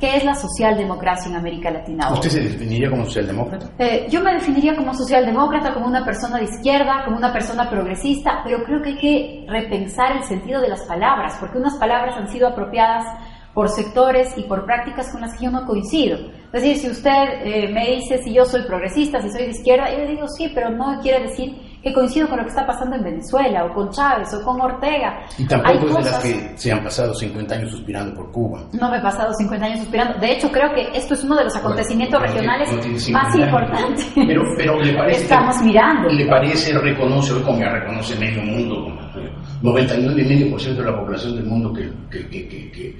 [0.00, 2.10] ¿Qué es la socialdemocracia en América Latina?
[2.14, 3.70] ¿Usted se definiría como socialdemócrata?
[3.78, 8.40] Eh, yo me definiría como socialdemócrata, como una persona de izquierda, como una persona progresista,
[8.42, 12.28] pero creo que hay que repensar el sentido de las palabras, porque unas palabras han
[12.28, 13.04] sido apropiadas
[13.52, 16.16] por sectores y por prácticas con las que yo no coincido.
[16.54, 17.10] Es decir, si usted
[17.44, 20.50] eh, me dice si yo soy progresista, si soy de izquierda, yo le digo sí,
[20.54, 23.90] pero no quiere decir que coincido con lo que está pasando en Venezuela, o con
[23.90, 25.20] Chávez, o con Ortega.
[25.36, 28.64] Y tampoco es de las que se han pasado 50 años suspirando por Cuba.
[28.72, 30.18] No me he pasado 50 años suspirando.
[30.18, 32.70] De hecho, creo que esto es uno de los acontecimientos regionales
[33.12, 36.08] más importantes pero, pero le parece que estamos mirando.
[36.08, 38.86] ¿Le parece, reconoce como ya reconoce medio mundo,
[39.62, 42.96] 99,5% de la población del mundo que, que, que,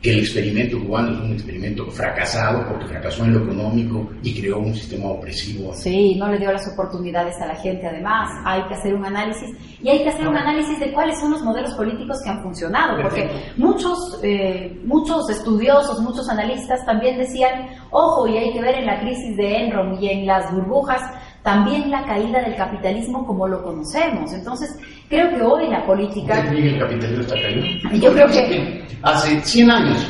[0.00, 4.58] que el experimento cubano es un experimento fracasado porque fracasó en lo económico y creó
[4.58, 5.74] un sistema opresivo.
[5.74, 7.86] Sí, no le dio las oportunidades a la gente.
[7.86, 9.50] Además, hay que hacer un análisis
[9.82, 13.02] y hay que hacer un análisis de cuáles son los modelos políticos que han funcionado,
[13.02, 18.86] porque muchos, eh, muchos estudiosos, muchos analistas también decían, ojo, y hay que ver en
[18.86, 21.02] la crisis de Enron y en las burbujas
[21.42, 24.32] también la caída del capitalismo como lo conocemos.
[24.32, 24.76] Entonces,
[25.08, 26.40] creo que hoy la política...
[26.50, 27.66] el capitalismo está caído?
[28.00, 28.88] Yo creo que...
[29.02, 30.06] Hace 100 años,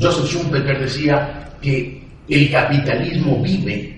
[0.00, 3.96] Joseph Schumpeter decía que el capitalismo vive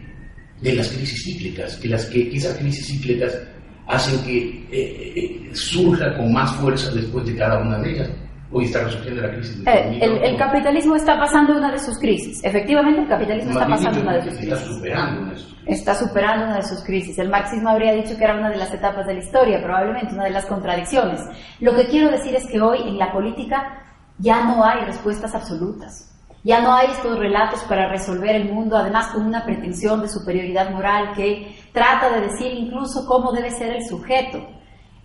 [0.61, 3.38] de las crisis cíclicas, que, las, que, esas crisis cíclicas
[3.87, 8.11] hacen que eh, eh, surja con más fuerza después de cada una de ellas.
[8.50, 9.66] Hoy está resurgiendo la crisis.
[9.66, 12.42] Eh, el, capitalismo está pasando una de sus crisis.
[12.42, 14.52] Efectivamente, el capitalismo está pasando una de sus crisis.
[14.52, 15.78] Está superando una de sus crisis.
[15.78, 17.18] Está superando una de sus crisis.
[17.18, 20.24] El marxismo habría dicho que era una de las etapas de la historia, probablemente una
[20.24, 21.20] de las contradicciones.
[21.61, 23.82] Lo que quiero decir es que hoy en la política
[24.16, 26.14] ya no hay respuestas absolutas.
[26.42, 30.70] Ya no hay estos relatos para resolver el mundo, además con una pretensión de superioridad
[30.70, 34.38] moral que trata de decir incluso cómo debe ser el sujeto.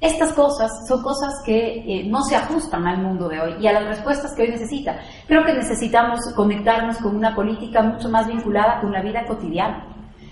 [0.03, 3.71] Estas cosas son cosas que eh, no se ajustan al mundo de hoy y a
[3.71, 4.99] las respuestas que hoy necesita.
[5.27, 9.87] Creo que necesitamos conectarnos con una política mucho más vinculada con la vida cotidiana.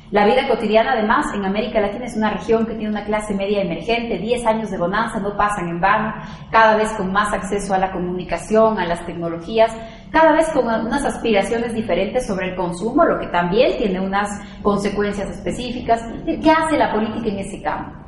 [0.10, 3.62] La vida cotidiana, además, en América Latina es una región que tiene una clase media
[3.62, 6.16] emergente, 10 años de bonanza no pasan en vano,
[6.52, 9.72] cada vez con más acceso a la comunicación, a las tecnologías,
[10.12, 14.28] cada vez con unas aspiraciones diferentes sobre el consumo, lo que también tiene unas
[14.62, 16.02] consecuencias específicas.
[16.26, 18.01] ¿Qué hace la política en ese campo?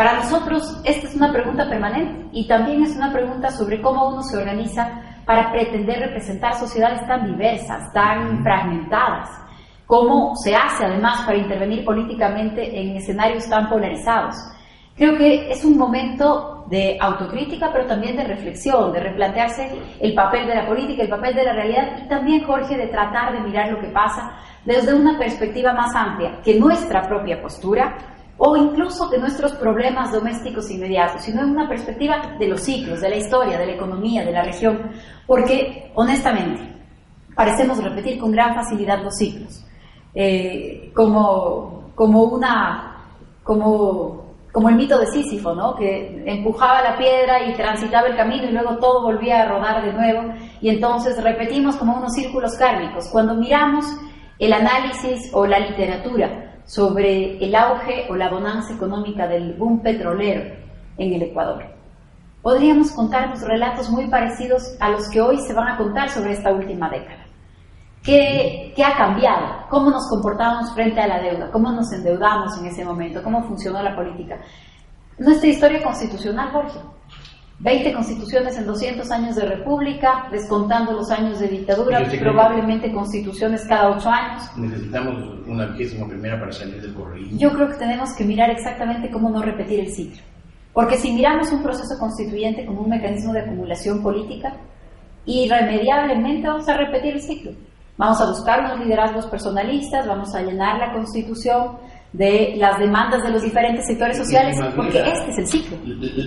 [0.00, 4.22] Para nosotros esta es una pregunta permanente y también es una pregunta sobre cómo uno
[4.22, 4.90] se organiza
[5.26, 9.28] para pretender representar sociedades tan diversas, tan fragmentadas.
[9.84, 14.36] Cómo se hace además para intervenir políticamente en escenarios tan polarizados.
[14.96, 20.46] Creo que es un momento de autocrítica, pero también de reflexión, de replantearse el papel
[20.46, 23.70] de la política, el papel de la realidad y también, Jorge, de tratar de mirar
[23.70, 24.32] lo que pasa
[24.64, 27.98] desde una perspectiva más amplia que nuestra propia postura
[28.42, 33.10] o incluso de nuestros problemas domésticos inmediatos, sino en una perspectiva de los ciclos, de
[33.10, 34.92] la historia, de la economía, de la región,
[35.26, 36.62] porque honestamente
[37.34, 39.62] parecemos repetir con gran facilidad los ciclos,
[40.14, 43.04] eh, como, como una,
[43.42, 45.76] como, como el mito de Sísifo, ¿no?
[45.76, 49.92] que empujaba la piedra y transitaba el camino y luego todo volvía a rodar de
[49.92, 53.06] nuevo, y entonces repetimos como unos círculos kármicos.
[53.12, 53.84] Cuando miramos
[54.38, 60.54] el análisis o la literatura, sobre el auge o la bonanza económica del boom petrolero
[60.98, 61.64] en el Ecuador.
[62.42, 66.52] Podríamos contarnos relatos muy parecidos a los que hoy se van a contar sobre esta
[66.52, 67.26] última década.
[68.04, 69.66] ¿Qué, ¿Qué, ha cambiado?
[69.68, 71.50] ¿Cómo nos comportamos frente a la deuda?
[71.50, 73.20] ¿Cómo nos endeudamos en ese momento?
[73.24, 74.40] ¿Cómo funcionó la política?
[75.18, 76.78] Nuestra historia constitucional, Jorge,
[77.60, 83.90] 20 constituciones en 200 años de república, descontando los años de dictadura, probablemente constituciones cada
[83.90, 84.42] 8 años.
[84.56, 87.38] Necesitamos una vigésima primera para salir del correísmo.
[87.38, 90.22] Yo creo que tenemos que mirar exactamente cómo no repetir el ciclo.
[90.72, 94.54] Porque si miramos un proceso constituyente como un mecanismo de acumulación política,
[95.26, 97.52] irremediablemente vamos a repetir el ciclo.
[97.98, 101.76] Vamos a buscar unos liderazgos personalistas, vamos a llenar la constitución
[102.14, 105.76] de las demandas de los diferentes sectores sociales, porque este es el ciclo.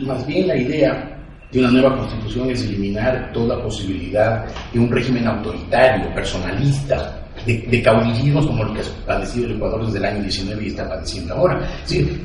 [0.05, 1.22] Más bien la idea
[1.53, 8.47] de una nueva constitución es eliminar toda posibilidad de un régimen autoritario, personalista, de, caudillismos
[8.47, 11.61] como el que ha padecido el Ecuador desde el año 19 y está padeciendo ahora.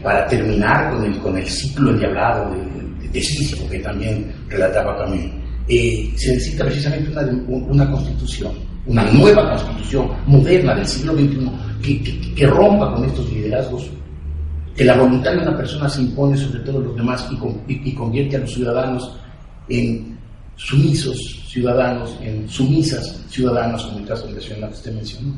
[0.02, 5.20] para terminar con el, con el ciclo endiablado de, de, que también relataba Camus,
[5.68, 7.22] eh, se necesita precisamente una,
[7.68, 8.52] una constitución,
[8.86, 11.50] una nueva constitución moderna del siglo XXI
[11.82, 13.90] que, que, rompa con estos liderazgos
[14.78, 17.28] que la voluntad de una persona se impone sobre todos los demás
[17.66, 19.18] y, y, convierte a los ciudadanos
[19.68, 20.16] en
[20.54, 25.34] sumisos ciudadanos, en sumisas ciudadanas, como el caso de la que usted mencionó.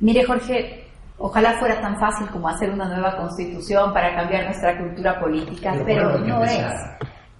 [0.00, 0.84] Mire, Jorge,
[1.16, 6.18] ojalá fuera tan fácil como hacer una nueva constitución para cambiar nuestra cultura política, pero,
[6.18, 6.62] no es.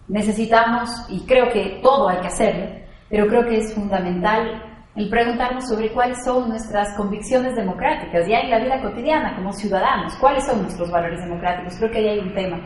[0.08, 2.66] Necesitamos, y creo que todo hay que hacerlo,
[3.10, 8.50] pero creo que es fundamental el preguntarnos sobre cuáles son nuestras convicciones democráticas, ya en
[8.50, 11.76] la vida cotidiana como ciudadanos, cuáles son nuestros valores democráticos.
[11.78, 12.60] Creo que ahí hay un tema.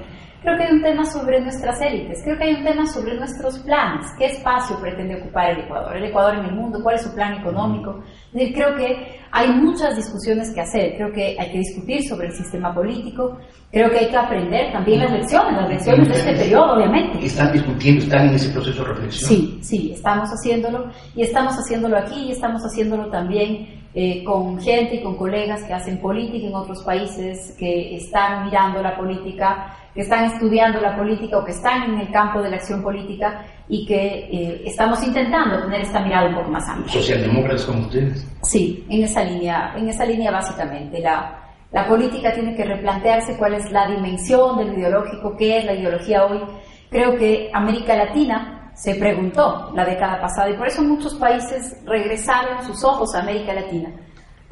[0.46, 3.58] Creo que hay un tema sobre nuestras élites, creo que hay un tema sobre nuestros
[3.58, 7.12] planes, qué espacio pretende ocupar el Ecuador, el Ecuador en el mundo, cuál es su
[7.12, 8.00] plan económico.
[8.32, 12.72] Creo que hay muchas discusiones que hacer, creo que hay que discutir sobre el sistema
[12.72, 13.36] político,
[13.72, 17.26] creo que hay que aprender también las lecciones, las lecciones de este periodo, obviamente.
[17.26, 19.28] ¿Están discutiendo, están en ese proceso de reflexión?
[19.28, 24.96] Sí, sí, estamos haciéndolo y estamos haciéndolo aquí y estamos haciéndolo también eh, con gente
[24.96, 30.02] y con colegas que hacen política en otros países, que están mirando la política que
[30.02, 33.86] están estudiando la política o que están en el campo de la acción política y
[33.86, 36.92] que eh, estamos intentando tener esta mirada un poco más amplia.
[36.92, 38.26] ¿Socialdemócratas como ustedes?
[38.42, 41.00] Sí, en esa línea, en esa línea básicamente.
[41.00, 41.40] La,
[41.72, 46.26] la política tiene que replantearse cuál es la dimensión del ideológico, qué es la ideología
[46.26, 46.42] hoy.
[46.90, 52.62] Creo que América Latina se preguntó la década pasada y por eso muchos países regresaron
[52.62, 53.90] sus ojos a América Latina,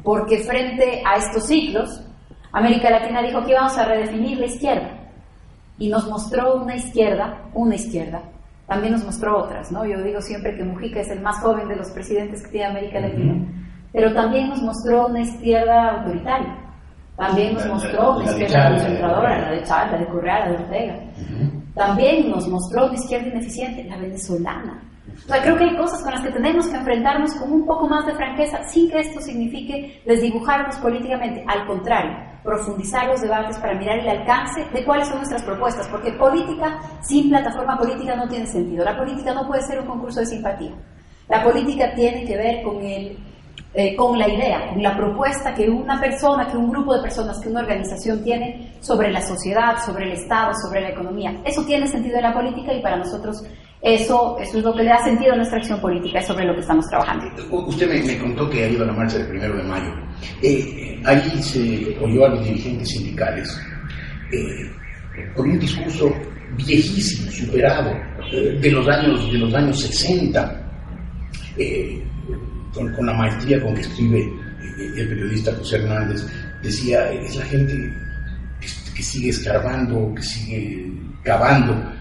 [0.03, 2.01] porque frente a estos ciclos,
[2.51, 4.89] América Latina dijo que íbamos a redefinir la izquierda.
[5.77, 8.21] Y nos mostró una izquierda, una izquierda,
[8.65, 9.85] también nos mostró otras, ¿no?
[9.85, 12.99] Yo digo siempre que Mujica es el más joven de los presidentes que tiene América
[12.99, 13.45] Latina,
[13.93, 16.57] pero también nos mostró una izquierda autoritaria,
[17.15, 20.95] también nos mostró una izquierda concentradora, la de Chávez, la de Correa, la de Ortega,
[21.75, 24.81] también nos mostró una izquierda ineficiente, la venezolana,
[25.23, 27.87] o sea, creo que hay cosas con las que tenemos que enfrentarnos con un poco
[27.87, 31.43] más de franqueza, sin que esto signifique desdibujarnos políticamente.
[31.47, 36.11] Al contrario, profundizar los debates para mirar el alcance de cuáles son nuestras propuestas, porque
[36.13, 38.83] política sin plataforma política no tiene sentido.
[38.83, 40.73] La política no puede ser un concurso de simpatía.
[41.27, 43.17] La política tiene que ver con el
[43.77, 47.41] eh, con la idea, con la propuesta que una persona, que un grupo de personas,
[47.41, 51.41] que una organización tiene sobre la sociedad, sobre el Estado, sobre la economía.
[51.43, 53.43] Eso tiene sentido en la política y para nosotros
[53.81, 56.53] eso, eso es lo que le da sentido a nuestra acción política, es sobre lo
[56.53, 57.25] que estamos trabajando.
[57.51, 59.91] Usted me, contó que ha ido a la marcha del primero de mayo.
[60.41, 63.61] Eh, ahí se oyó a los dirigentes sindicales
[64.31, 64.71] eh,
[65.35, 66.09] con un discurso
[66.55, 67.91] viejísimo, superado,
[68.31, 70.61] de, los años, de los años 60
[72.75, 76.25] con, la maestría con que escribe eh, el periodista José Hernández,
[76.61, 77.93] decía, es la gente
[78.95, 80.91] que, sigue escarbando, que sigue
[81.23, 81.91] cavando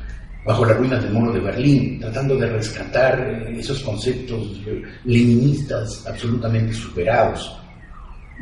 [0.44, 6.06] bajo las ruinas del muro de Berlín, tratando de rescatar eh, esos conceptos eh, leninistas
[6.06, 7.60] absolutamente superados.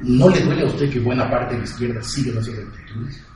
[0.02, 3.26] ¿No le duele a usted que buena parte de la izquierda siga en esas actitudes?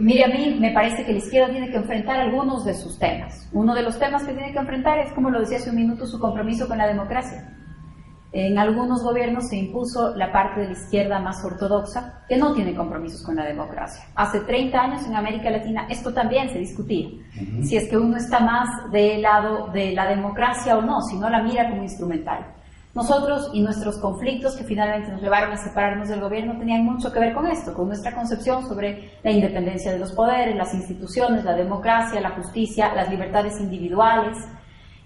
[0.00, 3.48] mire, a mí me parece que la izquierda tiene que enfrentar algunos de sus temas.
[3.52, 6.06] Uno de los temas que tiene que enfrentar es, como lo decía hace un minuto,
[6.06, 7.46] su compromiso con la democracia.
[8.30, 12.74] En algunos gobiernos se impuso la parte de la izquierda más ortodoxa que no tiene
[12.74, 14.04] compromisos con la democracia.
[14.14, 17.08] Hace 30 años en América Latina esto también se discutía.
[17.62, 21.30] Si es que uno está más del lado de la democracia o no, si no
[21.30, 22.54] la mira como instrumental.
[22.94, 27.20] Nosotros y nuestros conflictos que finalmente nos llevaron a separarnos del gobierno tenían mucho que
[27.20, 31.54] ver con esto, con nuestra concepción sobre la independencia de los poderes, las instituciones, la
[31.54, 34.36] democracia, la justicia, las libertades individuales.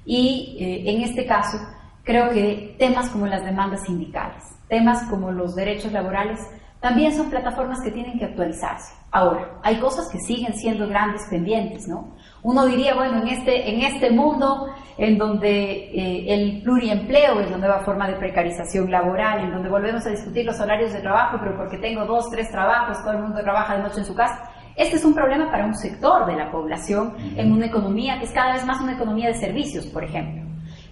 [0.04, 1.58] Y eh, en este caso,
[2.04, 6.40] Creo que temas como las demandas sindicales, temas como los derechos laborales,
[6.80, 8.92] también son plataformas que tienen que actualizarse.
[9.12, 12.16] Ahora, hay cosas que siguen siendo grandes pendientes, ¿no?
[12.42, 14.66] Uno diría, bueno, en este, en este mundo
[14.98, 20.04] en donde eh, el pluriempleo es la nueva forma de precarización laboral, en donde volvemos
[20.06, 23.40] a discutir los salarios de trabajo, pero porque tengo dos, tres trabajos, todo el mundo
[23.42, 24.50] trabaja de noche en su casa.
[24.74, 28.32] Este es un problema para un sector de la población en una economía que es
[28.32, 30.41] cada vez más una economía de servicios, por ejemplo.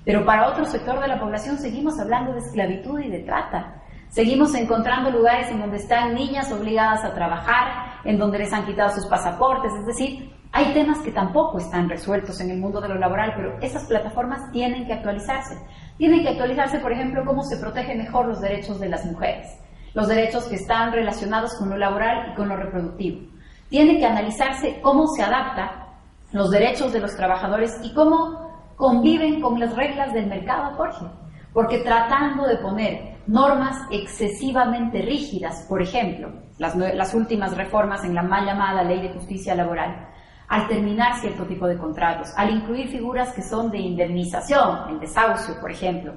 [0.05, 3.83] Pero para otro sector de la población seguimos hablando de esclavitud y de trata.
[4.09, 8.91] Seguimos encontrando lugares en donde están niñas obligadas a trabajar, en donde les han quitado
[8.91, 12.97] sus pasaportes, es decir, hay temas que tampoco están resueltos en el mundo de lo
[12.97, 15.57] laboral, pero esas plataformas tienen que actualizarse.
[15.97, 19.47] Tienen que actualizarse, por ejemplo, cómo se protegen mejor los derechos de las mujeres,
[19.95, 23.29] los derechos que están relacionados con lo laboral y con lo reproductivo.
[23.69, 25.87] Tiene que analizarse cómo se adapta
[26.33, 28.50] los derechos de los trabajadores y cómo
[28.81, 31.05] conviven con las reglas del mercado, Jorge.
[31.53, 38.47] Porque tratando de poner normas excesivamente rígidas, por ejemplo, las, últimas reformas en la mal
[38.47, 40.09] llamada Ley de Justicia Laboral,
[40.49, 45.61] al terminar cierto tipo de contratos, al incluir figuras que son de indemnización, el desahucio,
[45.61, 46.15] por ejemplo,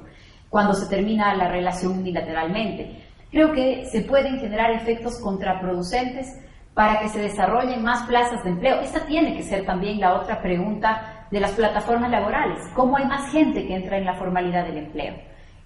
[0.50, 3.04] cuando se termina la relación unilateralmente.
[3.30, 6.40] Creo que se pueden generar efectos contraproducentes
[6.74, 8.80] para que se desarrollen más plazas de empleo.
[8.80, 12.60] Esta tiene que ser también la otra pregunta de las plataformas laborales.
[12.76, 15.16] ¿Cómo hay más gente que entra en la formalidad del empleo?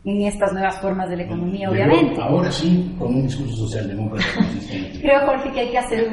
[0.05, 2.21] En estas nuevas formas de la economía, obviamente.
[2.21, 4.25] Ahora sí, con un discurso socialdemócrata
[5.01, 6.07] Creo, Jorge, que hay que hacer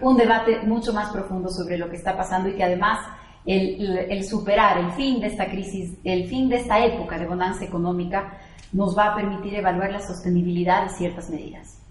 [0.00, 3.00] un, debate mucho más profundo sobre lo que está pasando y que además
[3.44, 7.64] el, el, superar el fin de esta crisis, el fin de esta época de bonanza
[7.64, 8.38] económica,
[8.72, 11.82] nos va a permitir evaluar la sostenibilidad de ciertas medidas.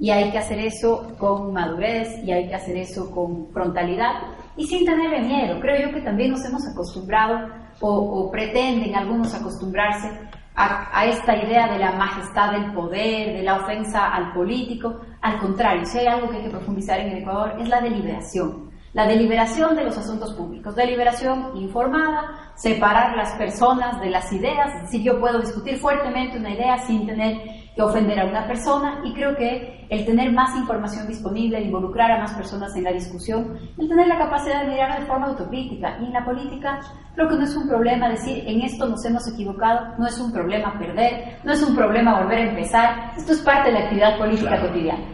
[0.00, 4.14] Y hay que hacer eso con madurez y hay que hacer eso con frontalidad
[4.56, 5.60] y sin tenerle miedo.
[5.60, 7.48] Creo yo que también nos hemos acostumbrado
[7.80, 10.08] o, pretenden algunos acostumbrarse
[10.54, 15.00] a, esta idea de la majestad del poder, de la ofensa al político.
[15.20, 18.70] Al contrario, si hay algo que hay que profundizar en el Ecuador es la deliberación.
[18.92, 25.02] La deliberación de los asuntos públicos, deliberación informada, separar las personas de las ideas, es
[25.02, 27.38] yo puedo discutir fuertemente una idea sin tener
[27.74, 32.10] que ofender a una persona y creo que el tener más información disponible, el involucrar
[32.10, 35.98] a más personas en la discusión, el tener la capacidad de mirar de forma autocrítica
[36.00, 36.80] y en la política
[37.14, 40.32] creo que no es un problema decir en esto nos hemos equivocado, no es un
[40.32, 44.18] problema perder, no es un problema volver a empezar, esto es parte de la actividad
[44.18, 45.04] política cotidiana.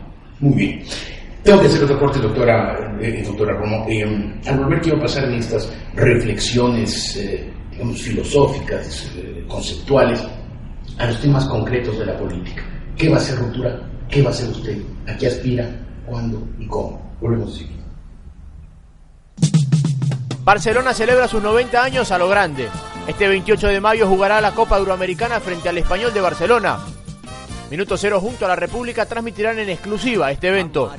[0.41, 0.83] Muy bien.
[1.43, 3.87] Tengo que hacer otro corte, doctora, eh, doctora Romo.
[3.89, 4.05] Eh,
[4.47, 7.51] al volver quiero pasar en estas reflexiones, eh,
[7.95, 10.23] filosóficas, eh, conceptuales,
[11.01, 12.63] a los temas concretos de la política.
[12.97, 13.81] ¿Qué va a ser ruptura?
[14.11, 14.83] ¿Qué va a ser usted?
[15.09, 15.67] ¿A qué aspira?
[16.05, 17.17] ¿Cuándo y cómo?
[17.21, 17.81] Volvemos a seguir.
[20.45, 22.69] Barcelona celebra sus 90 años a lo grande.
[23.07, 26.79] Este 28 de mayo jugará la Copa Euroamericana frente al Español de Barcelona.
[27.71, 30.93] Minuto Cero junto a la República transmitirán en exclusiva este evento.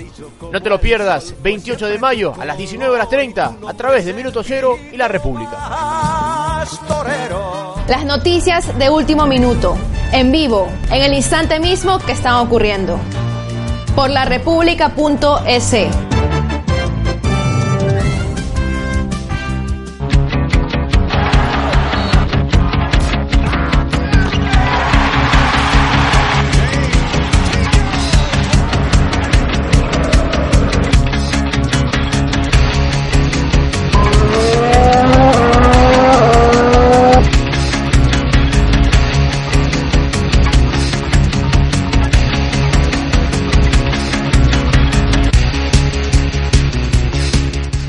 [0.52, 4.14] No te lo pierdas, 28 de mayo a las 19 horas 30 a través de
[4.14, 5.52] Minuto Cero y la República.
[7.88, 9.76] Las noticias de último minuto,
[10.12, 13.00] en vivo, en el instante mismo que están ocurriendo.
[13.96, 14.26] Por la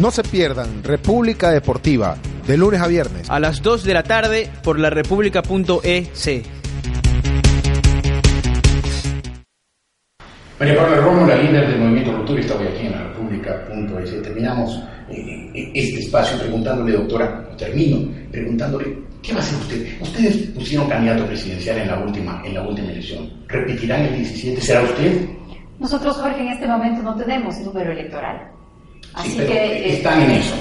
[0.03, 3.31] No se pierdan República Deportiva, de lunes a viernes.
[3.31, 6.43] A las 2 de la tarde por la república.es.
[10.59, 14.23] María Paula Romo, la líder del movimiento Ruptura, está hoy aquí en la República.es.
[14.25, 19.87] Terminamos eh, este espacio preguntándole, doctora, termino preguntándole, ¿qué va a hacer usted?
[20.01, 23.31] Ustedes pusieron candidato presidencial en la última, en la última elección.
[23.47, 24.61] ¿Repetirán el 17?
[24.63, 25.29] ¿Será usted?
[25.79, 28.53] Nosotros, Jorge, en este momento no tenemos número electoral.
[29.15, 30.57] Así que eh, están en eso.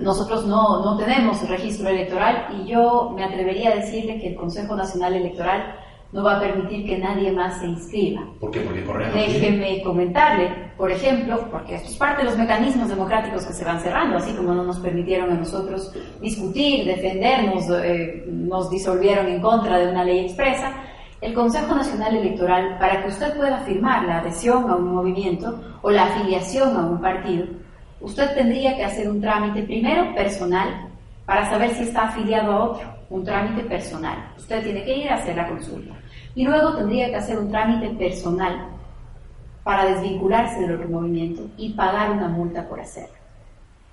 [0.00, 4.76] Nosotros no, no tenemos registro electoral y yo me atrevería a decirle que el Consejo
[4.76, 5.76] Nacional Electoral
[6.12, 8.22] no va a permitir que nadie más se inscriba.
[8.40, 8.60] ¿Por qué?
[8.60, 13.52] Porque corren Déjeme comentarle, por ejemplo, porque esto es parte de los mecanismos democráticos que
[13.52, 19.26] se van cerrando, así como no nos permitieron a nosotros discutir, defendernos, eh, nos disolvieron
[19.26, 20.72] en contra de una ley expresa.
[21.20, 25.90] El Consejo Nacional Electoral, para que usted pueda firmar la adhesión a un movimiento o
[25.90, 27.46] la afiliación a un partido,
[28.00, 30.88] usted tendría que hacer un trámite primero personal
[31.24, 34.32] para saber si está afiliado a otro, un trámite personal.
[34.36, 35.94] Usted tiene que ir a hacer la consulta.
[36.34, 38.68] Y luego tendría que hacer un trámite personal
[39.64, 43.16] para desvincularse del otro movimiento y pagar una multa por hacerlo.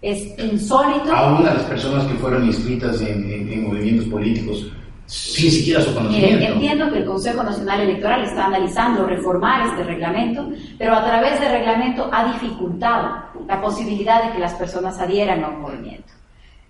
[0.02, 1.16] Es insólito.
[1.16, 4.72] A las personas que fueron inscritas en movimientos políticos
[5.14, 6.54] sin siquiera su conocimiento.
[6.54, 10.50] entiendo que el Consejo Nacional Electoral está analizando reformar este reglamento,
[10.80, 15.50] pero a través del reglamento ha dificultado la posibilidad de que las personas adhieran a
[15.50, 16.12] un movimiento.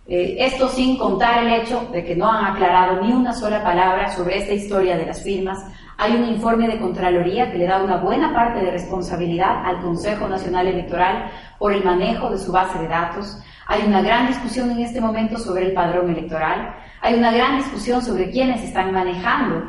[0.05, 4.13] Eh, esto sin contar el hecho de que no han aclarado ni una sola palabra
[4.13, 5.59] sobre esta historia de las firmas.
[5.97, 10.28] Hay un informe de Contraloría que le da una buena parte de responsabilidad al Consejo
[10.28, 13.38] Nacional Electoral por el manejo de su base de datos.
[13.67, 16.76] Hay una gran discusión en este momento sobre el padrón electoral.
[17.04, 19.62] Hay una gran discusión sobre quiénes están manejando,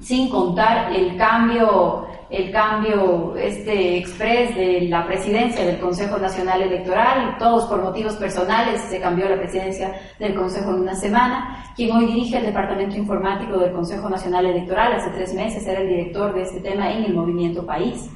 [0.00, 7.36] sin contar el cambio el cambio este express de la presidencia del Consejo Nacional Electoral,
[7.38, 11.62] todos por motivos personales se cambió la presidencia del Consejo en una semana.
[11.76, 15.88] Quien hoy dirige el Departamento Informático del Consejo Nacional Electoral, hace tres meses era el
[15.88, 18.08] director de este tema en el Movimiento País.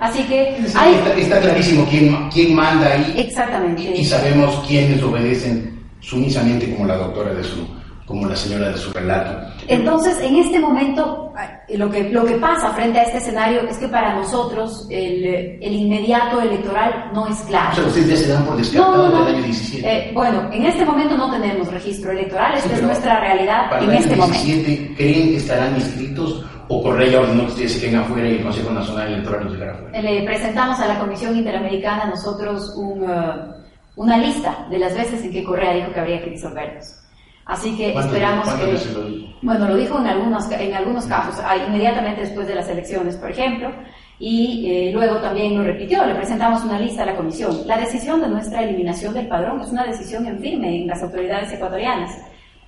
[0.00, 0.94] Así que hay...
[0.94, 3.14] está, está, clarísimo quién, quién manda ahí.
[3.18, 3.82] Exactamente.
[3.82, 7.79] Y, y sabemos quiénes obedecen sumisamente como la doctora de su
[8.10, 9.48] como la señora de su relato.
[9.68, 11.32] Entonces, en este momento,
[11.68, 15.24] lo que, lo que pasa frente a este escenario es que para nosotros el,
[15.62, 17.70] el inmediato electoral no es claro.
[17.72, 19.24] O sea, ustedes ya se dan por descartado No, no, no.
[19.26, 19.88] del año 17.
[19.88, 23.82] Eh, bueno, en este momento no tenemos registro electoral, esta Sí, es nuestra realidad Para
[23.84, 24.44] en el año este momento.
[24.44, 28.42] 17, ¿creen que estarán inscritos o Correa ordenó que ustedes se queden afuera y el
[28.42, 30.02] Consejo Nacional Electoral los dejará afuera?
[30.02, 33.54] Le presentamos a la Comisión Interamericana nosotros un, uh,
[33.96, 36.99] una lista de las veces en que Correa dijo que habría que disolvernos.
[37.46, 38.66] Así que ¿Cuántas- esperamos que...
[38.72, 39.28] veces lo dijo?
[39.42, 43.30] Bueno, lo dijo en algunos, en algunos casos, ah, inmediatamente después de las elecciones, por
[43.30, 43.72] ejemplo,
[44.18, 47.66] y eh, luego también lo repitió, le presentamos una lista a la comisión.
[47.66, 51.50] La decisión de nuestra eliminación del padrón es una decisión en firme en las autoridades
[51.52, 52.18] ecuatorianas.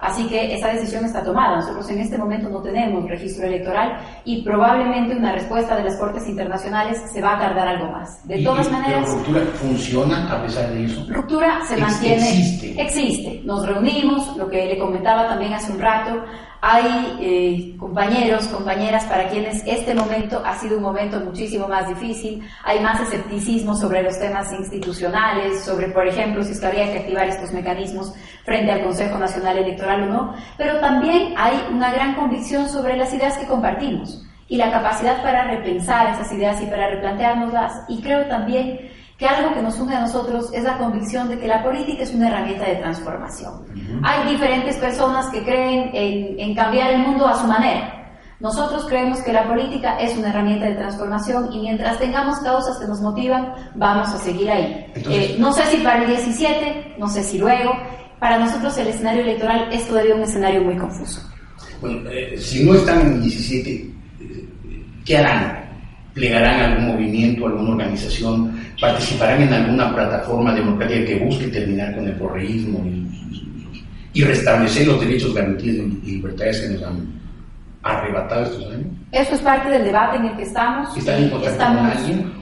[0.03, 1.57] Así que esa decisión está tomada.
[1.57, 6.29] Nosotros en este momento no tenemos registro electoral y probablemente una respuesta de las Cortes
[6.29, 8.27] Internacionales se va a tardar algo más.
[8.27, 11.07] De todas y- maneras, Pero ruptura funciona a pesar de eso.
[11.09, 12.17] Ruptura se mantiene.
[12.29, 12.83] existe.
[12.83, 13.41] Existe.
[13.45, 16.25] Nos reunimos, lo que le comentaba también hace un rato.
[16.65, 22.41] Hay eh, compañeros, compañeras para quienes este momento ha sido un momento muchísimo más difícil.
[22.63, 27.01] Hay más escepticismo sobre los temas institucionales, sobre, por ejemplo, si es que habría que
[27.01, 30.35] activar estos mecanismos frente al Consejo Nacional Electoral o no.
[30.57, 35.43] Pero también hay una gran convicción sobre las ideas que compartimos y la capacidad para
[35.43, 37.87] repensar esas ideas y para replanteárnoslas.
[37.89, 38.79] Y creo también
[39.23, 42.13] que algo que nos une a nosotros es la convicción de que la política es
[42.13, 43.53] una herramienta de transformación.
[44.03, 47.99] Hay diferentes personas que creen en, en cambiar el mundo a su manera.
[48.41, 52.89] Nosotros creemos que la política es una herramienta de transformación y mientras tengamos causas que
[52.89, 54.87] nos motivan, vamos a seguir ahí.
[54.97, 57.71] Entonces- Eh, no sé si para el 17, no sé si luego.
[58.19, 61.21] Para nosotros el escenario electoral es todavía un escenario muy confuso.
[61.81, 64.49] Bueno, eh, si no están en el 17, eh,
[65.05, 65.72] ¿qué harán?
[66.15, 68.55] ¿Plegarán algún movimiento, alguna organización?
[68.81, 72.85] ¿Participarán en alguna plataforma democrática que busque terminar con el correísmo
[74.13, 77.23] y restablecer los derechos, garantías y libertades que nos han
[77.83, 78.87] arrebatado estos años?
[79.13, 80.97] Eso es parte del debate en el que estamos.
[80.97, 81.93] ¿Están en estamos,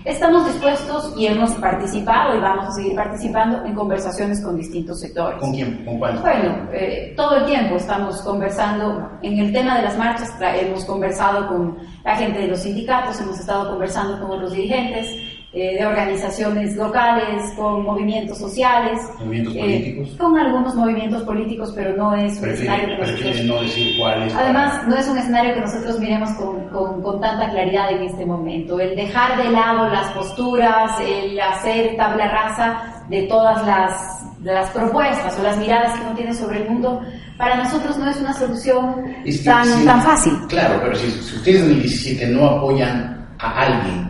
[0.05, 5.41] estamos dispuestos y hemos participado y vamos a seguir participando en conversaciones con distintos sectores.
[5.41, 5.85] ¿Con quién?
[5.85, 6.19] ¿Con cuál?
[6.19, 9.11] Bueno, eh, todo el tiempo estamos conversando.
[9.23, 13.41] En el tema de las marchas hemos conversado con la gente de los sindicatos, hemos
[13.41, 15.09] estado conversando con los dirigentes
[15.53, 19.01] eh, de organizaciones locales, con movimientos sociales.
[19.19, 20.09] ¿Movimientos eh, políticos?
[20.19, 23.45] Con algunos movimientos políticos, pero no es un escenario Prefieren, que nosotros...
[23.47, 24.35] no decir cuáles.
[24.35, 28.25] Además, no es un escenario que nosotros miremos con, con- con tanta claridad en este
[28.25, 28.79] momento.
[28.79, 35.37] El dejar de lado las posturas, el hacer tabla rasa de todas las, las propuestas
[35.39, 37.01] o las miradas que uno tiene sobre el mundo,
[37.37, 40.33] para nosotros no es una solución Es que tan, si- tan fácil.
[40.49, 44.10] Claro, pero si, si ustedes en el 17 no apoyan a alguien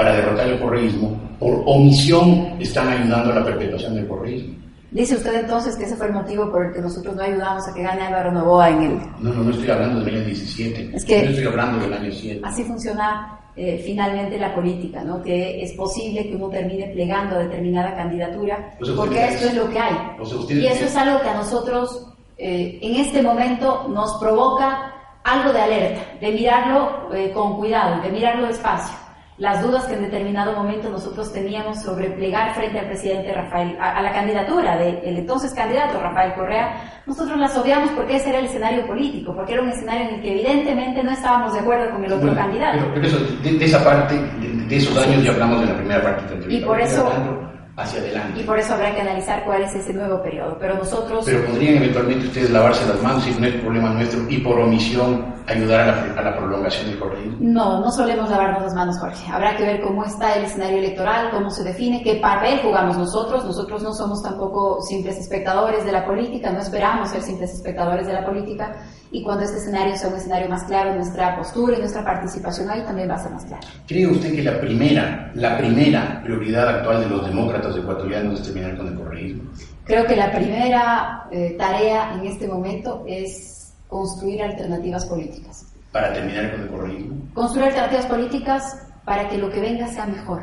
[0.00, 4.54] para derrotar el correísmo, por omisión están ayudando a la perpetuación del correísmo.
[4.92, 7.74] Dice usted entonces que ese fue el motivo por el que nosotros no ayudamos a
[7.74, 8.98] que gane Álvaro Novoa en el...
[9.20, 10.90] No, no, no estoy hablando del año 17.
[10.96, 12.40] Es que- Yo estoy hablando del año 7.
[12.42, 15.22] Así funciona eh, finalmente la política, ¿no?
[15.22, 19.54] Que es posible que uno termine plegando a determinada candidatura, O sea, porque esto es
[19.54, 19.94] lo que hay.
[20.18, 22.06] o sea, y eso es algo que a nosotros
[22.38, 24.94] eh, en este momento nos provoca
[25.24, 28.96] algo de alerta, de mirarlo eh, con cuidado, de mirarlo despacio.
[29.40, 33.96] Las dudas que en determinado momento nosotros teníamos sobre plegar frente al presidente Rafael, a,
[33.96, 38.44] a la candidatura del entonces candidato Rafael Correa, nosotros las obviamos porque ese era el
[38.44, 42.04] escenario político, porque era un escenario en el que evidentemente no estábamos de acuerdo con
[42.04, 42.78] el otro Bueno, candidato.
[42.80, 45.74] Pero, pero eso, de, de esa parte, de, de esos años ya hablamos de la
[45.76, 46.62] primera parte de la entrevista.
[46.62, 47.49] Y por eso-
[47.82, 48.40] hacia adelante.
[48.40, 50.56] Y por eso habrá que analizar cuál es ese nuevo periodo.
[50.58, 54.38] Pero nosotros, Pero podrían eventualmente ustedes lavarse las manos y no es problema nuestro y
[54.38, 57.36] por omisión ayudar a la, a la prolongación del correísmo.
[57.40, 59.30] no, no solemos lavarnos las manos, Jorge.
[59.32, 63.44] Habrá que ver cómo está el escenario electoral, cómo se define, qué papel jugamos nosotros.
[63.44, 68.12] Nosotros no somos tampoco simples espectadores de la política, no esperamos ser simples espectadores de
[68.12, 68.72] la política.
[69.12, 72.82] Y cuando este escenario sea un escenario más claro, nuestra postura y nuestra participación ahí
[72.84, 73.66] también va a ser más clara.
[73.88, 78.76] ¿Cree usted que la primera, la primera prioridad actual de los demócratas ecuatorianos es terminar
[78.76, 79.42] con el correísmo?
[79.84, 85.66] Creo que la primera eh, tarea en este momento es construir alternativas políticas.
[85.92, 87.16] Para terminar con el correísmo.
[87.34, 90.42] construir alternativas políticas para que lo que venga sea mejor.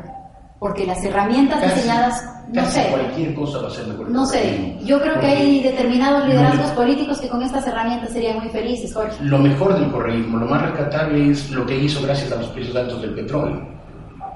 [0.60, 4.10] porque las herramientas Casi- diseñadas, no casi sé, cualquier cosa va a ser mejor.
[4.10, 8.40] no sé, yo creo que hay determinados liderazgos lo- políticos que con estas herramientas serían
[8.40, 9.24] muy felices, Jorge.
[9.24, 12.76] Lo mejor del correísmo, lo más rescatable es lo que hizo gracias a los precios
[12.76, 13.68] altos del petróleo.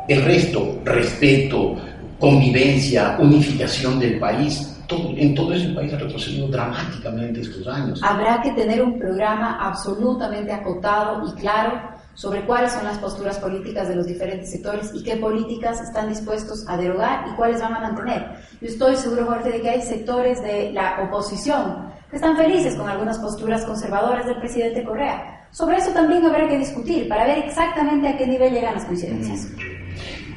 [0.07, 1.75] El resto, respeto,
[2.21, 7.99] convivencia, unificación del país, todo- en todo eso el país ha retrocedido dramáticamente estos años.
[8.03, 11.81] Habrá que tener un programa absolutamente acotado y claro
[12.13, 16.63] sobre cuáles son las posturas políticas de los diferentes sectores y qué políticas están dispuestos
[16.67, 18.25] a derogar y cuáles van a mantener.
[18.61, 22.87] Yo estoy seguro, Jorge, de que hay sectores de la oposición que están felices con
[22.87, 25.47] algunas posturas conservadoras del presidente Correa.
[25.51, 29.47] Sobre eso también habrá que discutir para ver exactamente a qué nivel llegan las coincidencias.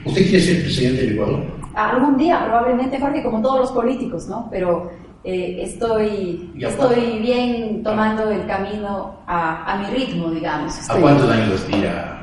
[0.05, 1.64] ¿Usted quiere ser presidente del Ecuador?
[1.75, 4.49] Algún día, probablemente, Jorge, como todos los políticos, ¿no?
[4.51, 4.91] Pero
[5.25, 10.89] eh, estoy, ¿Y a estoy bien tomando el camino a, a mi ritmo, digamos.
[10.91, 12.21] ¿A cuántos años aspira?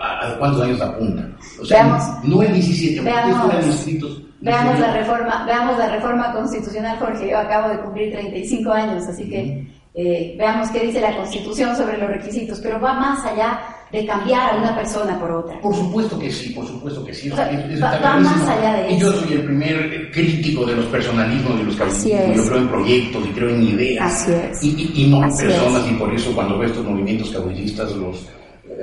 [0.00, 1.28] ¿A, a cuántos años apunta?
[1.60, 2.04] O sea, Veamos.
[2.24, 3.42] no el 17, porque Veamos.
[3.46, 4.22] fueran inscritos.
[4.40, 4.98] Veamos la 19.
[4.98, 7.30] reforma, veamos la reforma constitucional, Jorge.
[7.30, 11.98] Yo acabo de cumplir 35 años, así que eh, veamos qué dice la Constitución sobre
[11.98, 13.60] los requisitos, pero va más allá
[13.92, 15.60] de cambiar a una persona por otra.
[15.60, 17.30] Por supuesto que sí, por supuesto que sí.
[17.30, 19.20] O sea, Eso- eso va- está va más allá de y yo eso.
[19.20, 22.36] soy el primer eh, crítico de los personalismos y los es.
[22.36, 24.12] Yo creo en proyectos y creo en ideas.
[24.22, 24.62] Así es.
[24.64, 25.90] Y, y- y no en personas, es.
[25.92, 28.26] y por eso cuando veo estos movimientos caudillistas los...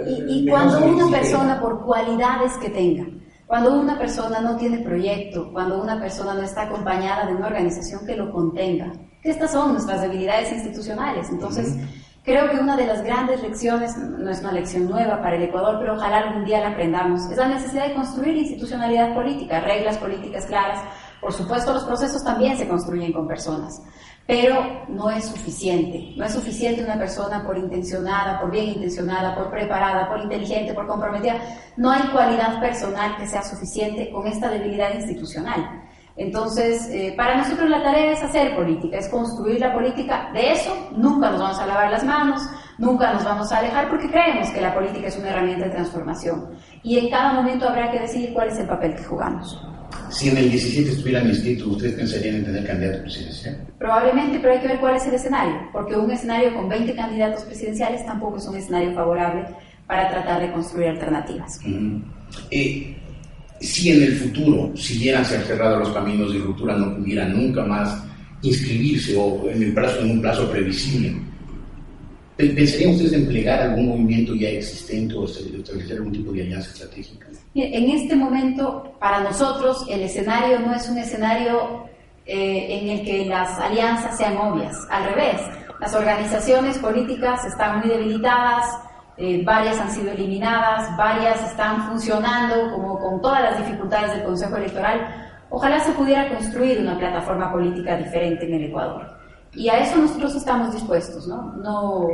[0.08, 1.10] Y, y me cuando una ideas.
[1.22, 3.08] persona, por cualidades que tenga,
[3.48, 8.06] cuando una persona no tiene proyecto, cuando una persona no está acompañada de una organización
[8.06, 8.92] que lo contenga,
[9.22, 11.30] que estas son nuestras debilidades institucionales.
[11.30, 11.76] Entonces,
[12.24, 15.78] creo que una de las grandes lecciones, no es una lección nueva para el Ecuador,
[15.80, 20.46] pero ojalá algún día la aprendamos, es la necesidad de construir institucionalidad política, reglas políticas
[20.46, 20.84] claras.
[21.20, 23.82] Por supuesto, los procesos también se construyen con personas,
[24.26, 26.14] pero no es suficiente.
[26.16, 30.88] No es suficiente una persona por intencionada, por bien intencionada, por preparada, por inteligente, por
[30.88, 31.42] comprometida.
[31.76, 35.79] No hay cualidad personal que sea suficiente con esta debilidad institucional.
[36.20, 40.30] Entonces, eh, para nosotros la tarea es hacer política, es construir la política.
[40.34, 42.42] De eso nunca nos vamos a lavar las manos,
[42.78, 46.50] nunca nos vamos a alejar porque creemos que la política es una herramienta de transformación.
[46.84, 49.58] Y en cada momento habrá que decidir cuál es el papel que jugamos.
[50.10, 53.68] Si en el 17 estuvieran inscritos, ¿ustedes pensarían en tener candidato presidencial?
[53.78, 57.44] Probablemente, pero hay que ver cuál es el escenario, porque un escenario con 20 candidatos
[57.44, 59.46] presidenciales tampoco es un escenario favorable
[59.88, 61.60] para tratar de construir alternativas.
[61.66, 62.04] Ujú.
[62.52, 62.99] Eh,
[63.62, 68.04] si en el futuro siguieran ser cerrados los caminos de ruptura, no pudieran nunca más
[68.42, 71.14] inscribirse o en, plazo, en un plazo previsible,
[72.38, 76.70] ¿pe- ¿pensarían ustedes en plegar algún movimiento ya existente o establecer algún tipo de alianza
[76.72, 77.28] estratégica?
[77.56, 81.84] En este momento, para nosotros, el escenario no es un escenario
[82.26, 84.78] eh, en el que las alianzas sean obvias.
[84.90, 85.42] Al revés,
[85.82, 88.66] las organizaciones políticas están muy debilitadas,
[89.20, 94.56] eh, varias han sido eliminadas, varias están funcionando como con todas las dificultades del Consejo
[94.56, 95.30] Electoral.
[95.50, 99.20] Ojalá se pudiera construir una plataforma política diferente en el Ecuador.
[99.54, 101.54] Y a eso nosotros estamos dispuestos, ¿no?
[101.58, 102.08] No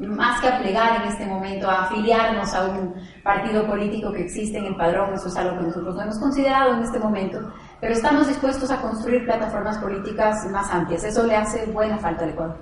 [0.00, 4.58] más que a plegar en este momento, a afiliarnos a un partido político que existe
[4.58, 7.92] en el padrón, eso es algo que nosotros no hemos considerado en este momento, pero
[7.92, 11.04] estamos dispuestos a construir plataformas políticas más amplias.
[11.04, 12.56] Eso le hace buena falta al Ecuador.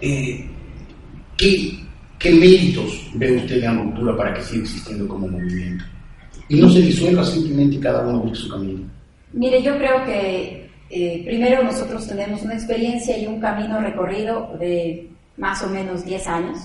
[0.00, 0.50] Eh,
[1.38, 1.85] ¿qué,
[2.18, 5.84] ¿Qué méritos ve usted en la ruptura para que siga existiendo como movimiento?
[6.48, 8.88] Y no se disuelva simplemente cada uno busque su camino.
[9.32, 15.10] Mire, yo creo que eh, primero nosotros tenemos una experiencia y un camino recorrido de
[15.36, 16.58] más o menos 10 años.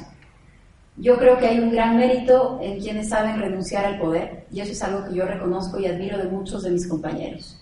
[0.97, 4.71] Yo creo que hay un gran mérito en quienes saben renunciar al poder y eso
[4.71, 7.57] es algo que yo reconozco y admiro de muchos de mis compañeros,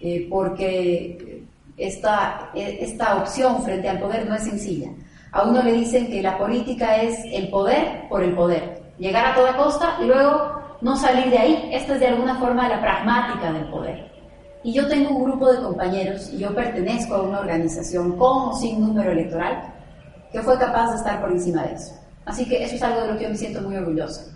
[0.00, 1.42] Eh, porque
[1.76, 4.90] esta, eh, esta opción frente al poder no es sencilla.
[5.36, 9.34] A uno le dicen que la política es el poder por el poder, llegar a
[9.34, 11.68] toda costa y luego no salir de ahí.
[11.74, 14.10] Esta es de alguna forma la pragmática del poder.
[14.64, 18.52] Y yo tengo un grupo de compañeros y yo pertenezco a una organización con o
[18.54, 19.74] sin número electoral
[20.32, 21.92] que fue capaz de estar por encima de eso.
[22.24, 24.32] Así que eso es algo de lo que yo me siento muy orgullosa.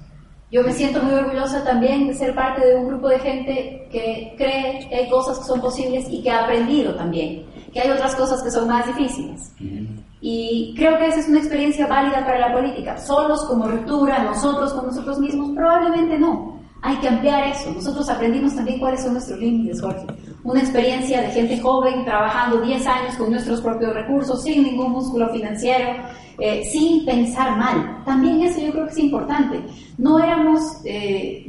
[0.53, 4.35] Yo me siento muy orgullosa también de ser parte de un grupo de gente que
[4.37, 8.15] cree que hay cosas que son posibles y que ha aprendido también, que hay otras
[8.15, 9.55] cosas que son más difíciles.
[10.21, 12.99] Y creo que esa es una experiencia válida para la política.
[12.99, 16.61] Solos como ruptura, nosotros con nosotros mismos, probablemente no.
[16.83, 17.73] Hay que ampliar eso.
[17.73, 20.07] Nosotros aprendimos también cuáles son nuestros límites, Jorge.
[20.43, 25.29] una experiencia de gente joven trabajando 10 años con nuestros propios recursos, sin ningún músculo
[25.31, 26.03] financiero,
[26.41, 28.03] eh, sin pensar mal.
[28.05, 29.61] También eso yo creo que es importante.
[29.99, 31.45] No éramos eh,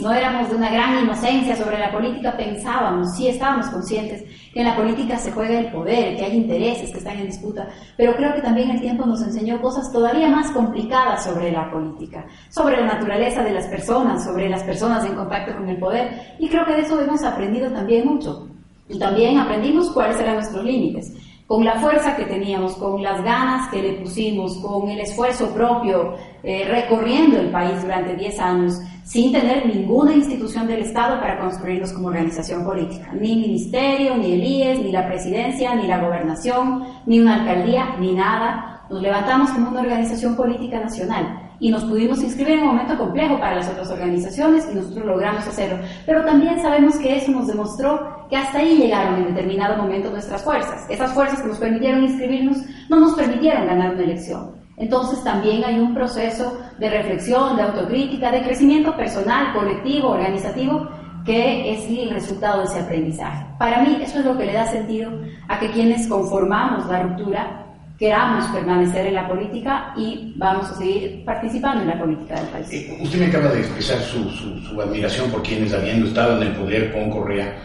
[0.00, 4.66] no éramos de una gran inocencia sobre la política, pensábamos, sí estábamos conscientes que en
[4.66, 8.34] la política se juega el poder, que hay intereses que están en disputa, pero creo
[8.34, 12.94] que también el tiempo nos enseñó cosas todavía más complicadas sobre la política, sobre la
[12.94, 16.74] naturaleza de las personas, sobre las personas en contacto con el poder, y creo que
[16.74, 18.48] de eso hemos aprendido también mucho.
[18.88, 21.12] Y también aprendimos cuáles eran nuestros límites
[21.52, 26.14] con la fuerza que teníamos, con las ganas que le pusimos, con el esfuerzo propio,
[26.42, 31.92] eh, recorriendo el país durante 10 años, sin tener ninguna institución del Estado para construirnos
[31.92, 33.12] como organización política.
[33.12, 38.14] Ni ministerio, ni el IES, ni la presidencia, ni la gobernación, ni una alcaldía, ni
[38.14, 38.86] nada.
[38.88, 43.38] Nos levantamos como una organización política nacional y nos pudimos inscribir en un momento complejo
[43.38, 45.78] para las otras organizaciones y nosotros logramos hacerlo.
[46.04, 50.42] Pero también sabemos que eso nos demostró que hasta ahí llegaron en determinado momento nuestras
[50.42, 50.84] fuerzas.
[50.90, 52.56] Esas fuerzas que nos permitieron inscribirnos
[52.88, 54.50] no nos permitieron ganar una elección.
[54.76, 60.88] Entonces también hay un proceso de reflexión, de autocrítica, de crecimiento personal, colectivo, organizativo,
[61.24, 63.46] que es el resultado de ese aprendizaje.
[63.60, 65.12] Para mí eso es lo que le da sentido
[65.46, 67.61] a que quienes conformamos la ruptura
[68.02, 72.72] queramos permanecer en la política y vamos a seguir participando en la política del país.
[72.72, 76.54] Eh, usted me acaba de expresar su, su, admiración por quienes, habiendo estado en el
[76.56, 77.56] poder con Correa,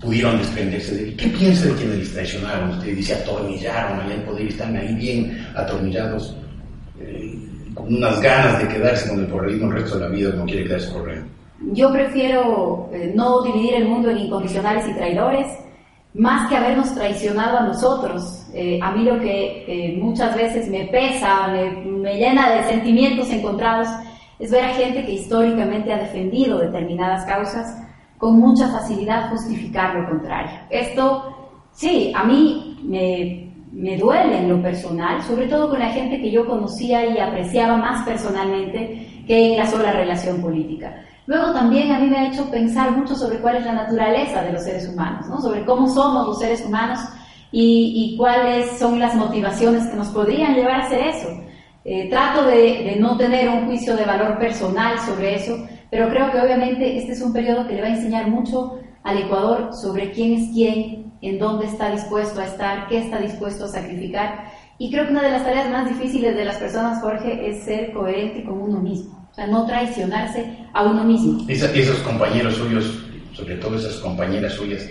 [0.00, 1.16] pudieron desprenderse de él.
[1.18, 2.70] ¿Qué piensa de quienes les traicionaron?
[2.70, 6.34] Usted dice atornillaron allá el poder, están ahí bien atornillados,
[6.98, 7.38] eh,
[7.74, 10.64] con unas ganas de quedarse con el porrerismo el resto de la vida, no quiere
[10.64, 11.22] quedarse Correa.
[11.72, 15.46] Yo prefiero eh, no dividir el mundo en incondicionales y traidores
[16.16, 18.46] más que habernos traicionado a nosotros.
[18.54, 23.88] Eh, a mí lo que eh, muchas veces me pesa, me, llena de sentimientos encontrados,
[24.38, 27.82] es ver a gente que históricamente ha defendido determinadas causas
[28.18, 30.50] con mucha facilidad justificar lo contrario.
[30.70, 36.20] Esto, sí, a mí me, me duele en lo personal, sobre todo con la gente
[36.20, 41.05] que yo conocía y apreciaba más personalmente que en la sola relación política.
[41.26, 44.52] Luego también a mí me ha hecho pensar mucho sobre cuál es la naturaleza de
[44.52, 45.40] los seres humanos, ¿no?
[45.40, 47.00] sobre cómo somos los seres humanos
[47.50, 51.28] y, cuáles son las motivaciones que nos podrían llevar a hacer eso.
[51.84, 55.56] Eh, trato de, no tener un juicio de valor personal sobre eso,
[55.90, 59.18] pero creo que obviamente este es un periodo que le va a enseñar mucho al
[59.18, 63.68] Ecuador sobre quién es quién, en dónde está dispuesto a estar, qué está dispuesto a
[63.68, 64.44] sacrificar.
[64.78, 67.92] Y creo que una de las tareas más difíciles de las personas, Jorge, es ser
[67.92, 71.44] coherente con uno mismo sea, no traicionarse a uno mismo.
[71.48, 74.88] esos compañeros suyos, sobre todo esas compañeras suyas,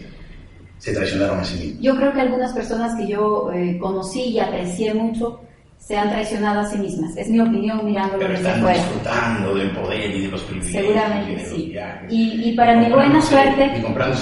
[0.78, 1.82] se traicionaron a sí mismos.
[1.82, 5.42] Yo creo que algunas personas que yo eh, conocí y aprecié mucho
[5.86, 7.16] se han traicionado a sí mismas.
[7.16, 10.84] Es mi opinión mirándolo Pero desde están disfrutando del poder y de los privilegios.
[10.84, 11.76] Seguramente sí.
[12.10, 13.72] Y, y, para mi buena suerte...
[13.78, 14.18] Y comprando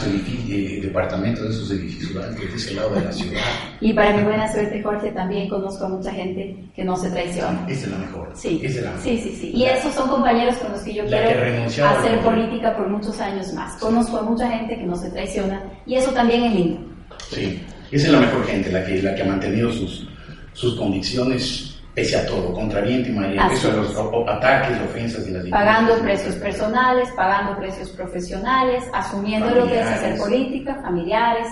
[0.49, 3.41] eh, departamentos de esos edificios de ese lado de la ciudad.
[3.79, 7.65] y para mi buena suerte, Jorge, también conozco a mucha gente que no se traiciona.
[7.69, 8.31] Esa es la mejor.
[8.33, 9.51] Sí, es la sí, sí, sí.
[9.55, 13.79] Y esos son compañeros con los que yo quiero hacer política por muchos años más.
[13.79, 16.81] Conozco a mucha gente que no se traiciona y eso también es lindo.
[17.29, 20.12] Sí, esa es la mejor gente, la que, la que ha mantenido sus
[20.53, 25.31] sus convicciones pese a todo, contra viento y marea, eso a los ataques, ofensas y
[25.31, 31.47] las Pagando precios personales, pagando precios profesionales, asumiendo lo que es hacer política, familiares,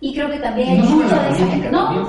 [0.00, 2.06] y creo que también hay mucha de esa gente, ¿no?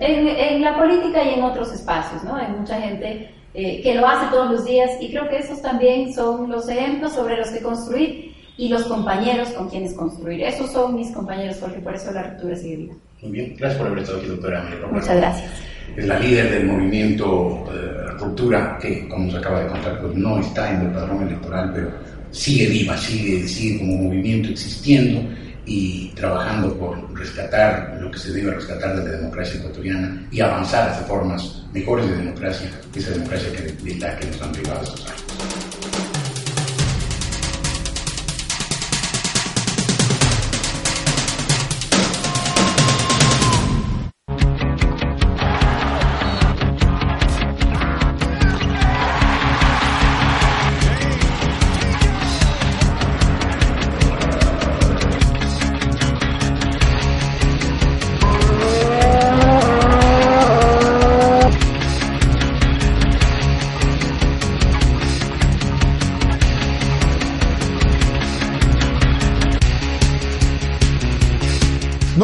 [0.00, 2.34] En, la política y en otros espacios, ¿no?
[2.34, 6.12] Hay mucha gente eh, que lo hace todos los días y creo que esos también
[6.12, 10.42] son los ejemplos sobre los que construir y los compañeros con quienes construir.
[10.42, 12.94] Esos son mis compañeros, porque por eso la ruptura sigue viva.
[13.22, 17.64] Muy bien, gracias por haber estado aquí, doctora Muchas gracias es la líder del movimiento
[17.72, 21.72] eh, Ruptura, que como nos acaba de contar, pues no está en el padrón electoral,
[21.74, 21.90] pero
[22.30, 25.22] sigue viva, sigue, sigue como movimiento existiendo
[25.66, 30.90] y trabajando por rescatar lo que se debe rescatar de la democracia ecuatoriana y avanzar
[30.90, 35.06] hacia formas mejores de democracia, esa democracia que, de la que nos han privado estos
[35.06, 35.69] años.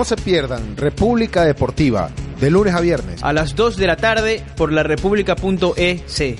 [0.06, 3.24] Se pierdan República Deportiva, de lunes a viernes.
[3.24, 6.36] A las 2 de la tarde por la república.es.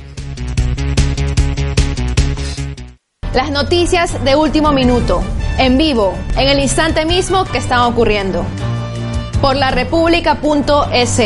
[3.35, 5.21] Las noticias de último minuto
[5.59, 8.47] en vivo, en el instante mismo que están ocurriendo.
[9.41, 11.21] Por la república.es.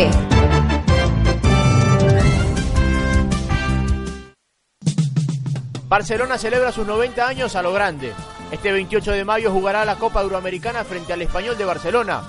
[5.88, 8.14] Barcelona celebra sus 90 años a lo grande.
[8.50, 12.24] Este 28 de mayo jugará la Copa Euroamericana frente al Español de Barcelona.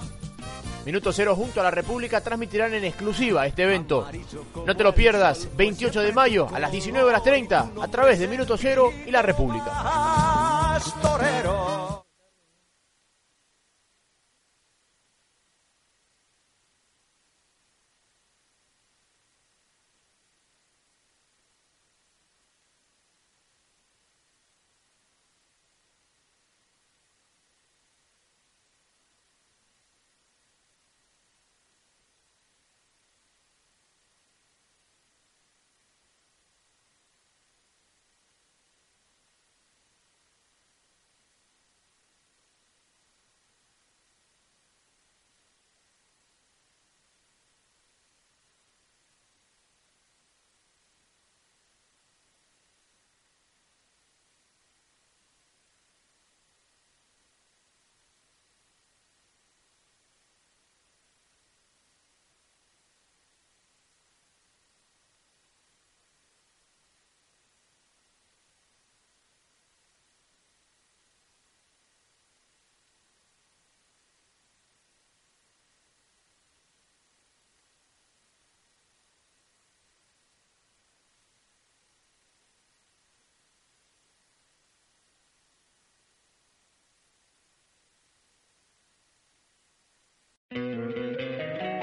[0.85, 4.07] Minuto Cero junto a la República transmitirán en exclusiva este evento.
[4.65, 8.27] No te lo pierdas, 28 de mayo a las 19 horas 30 a través de
[8.27, 9.71] Minuto Cero y la República.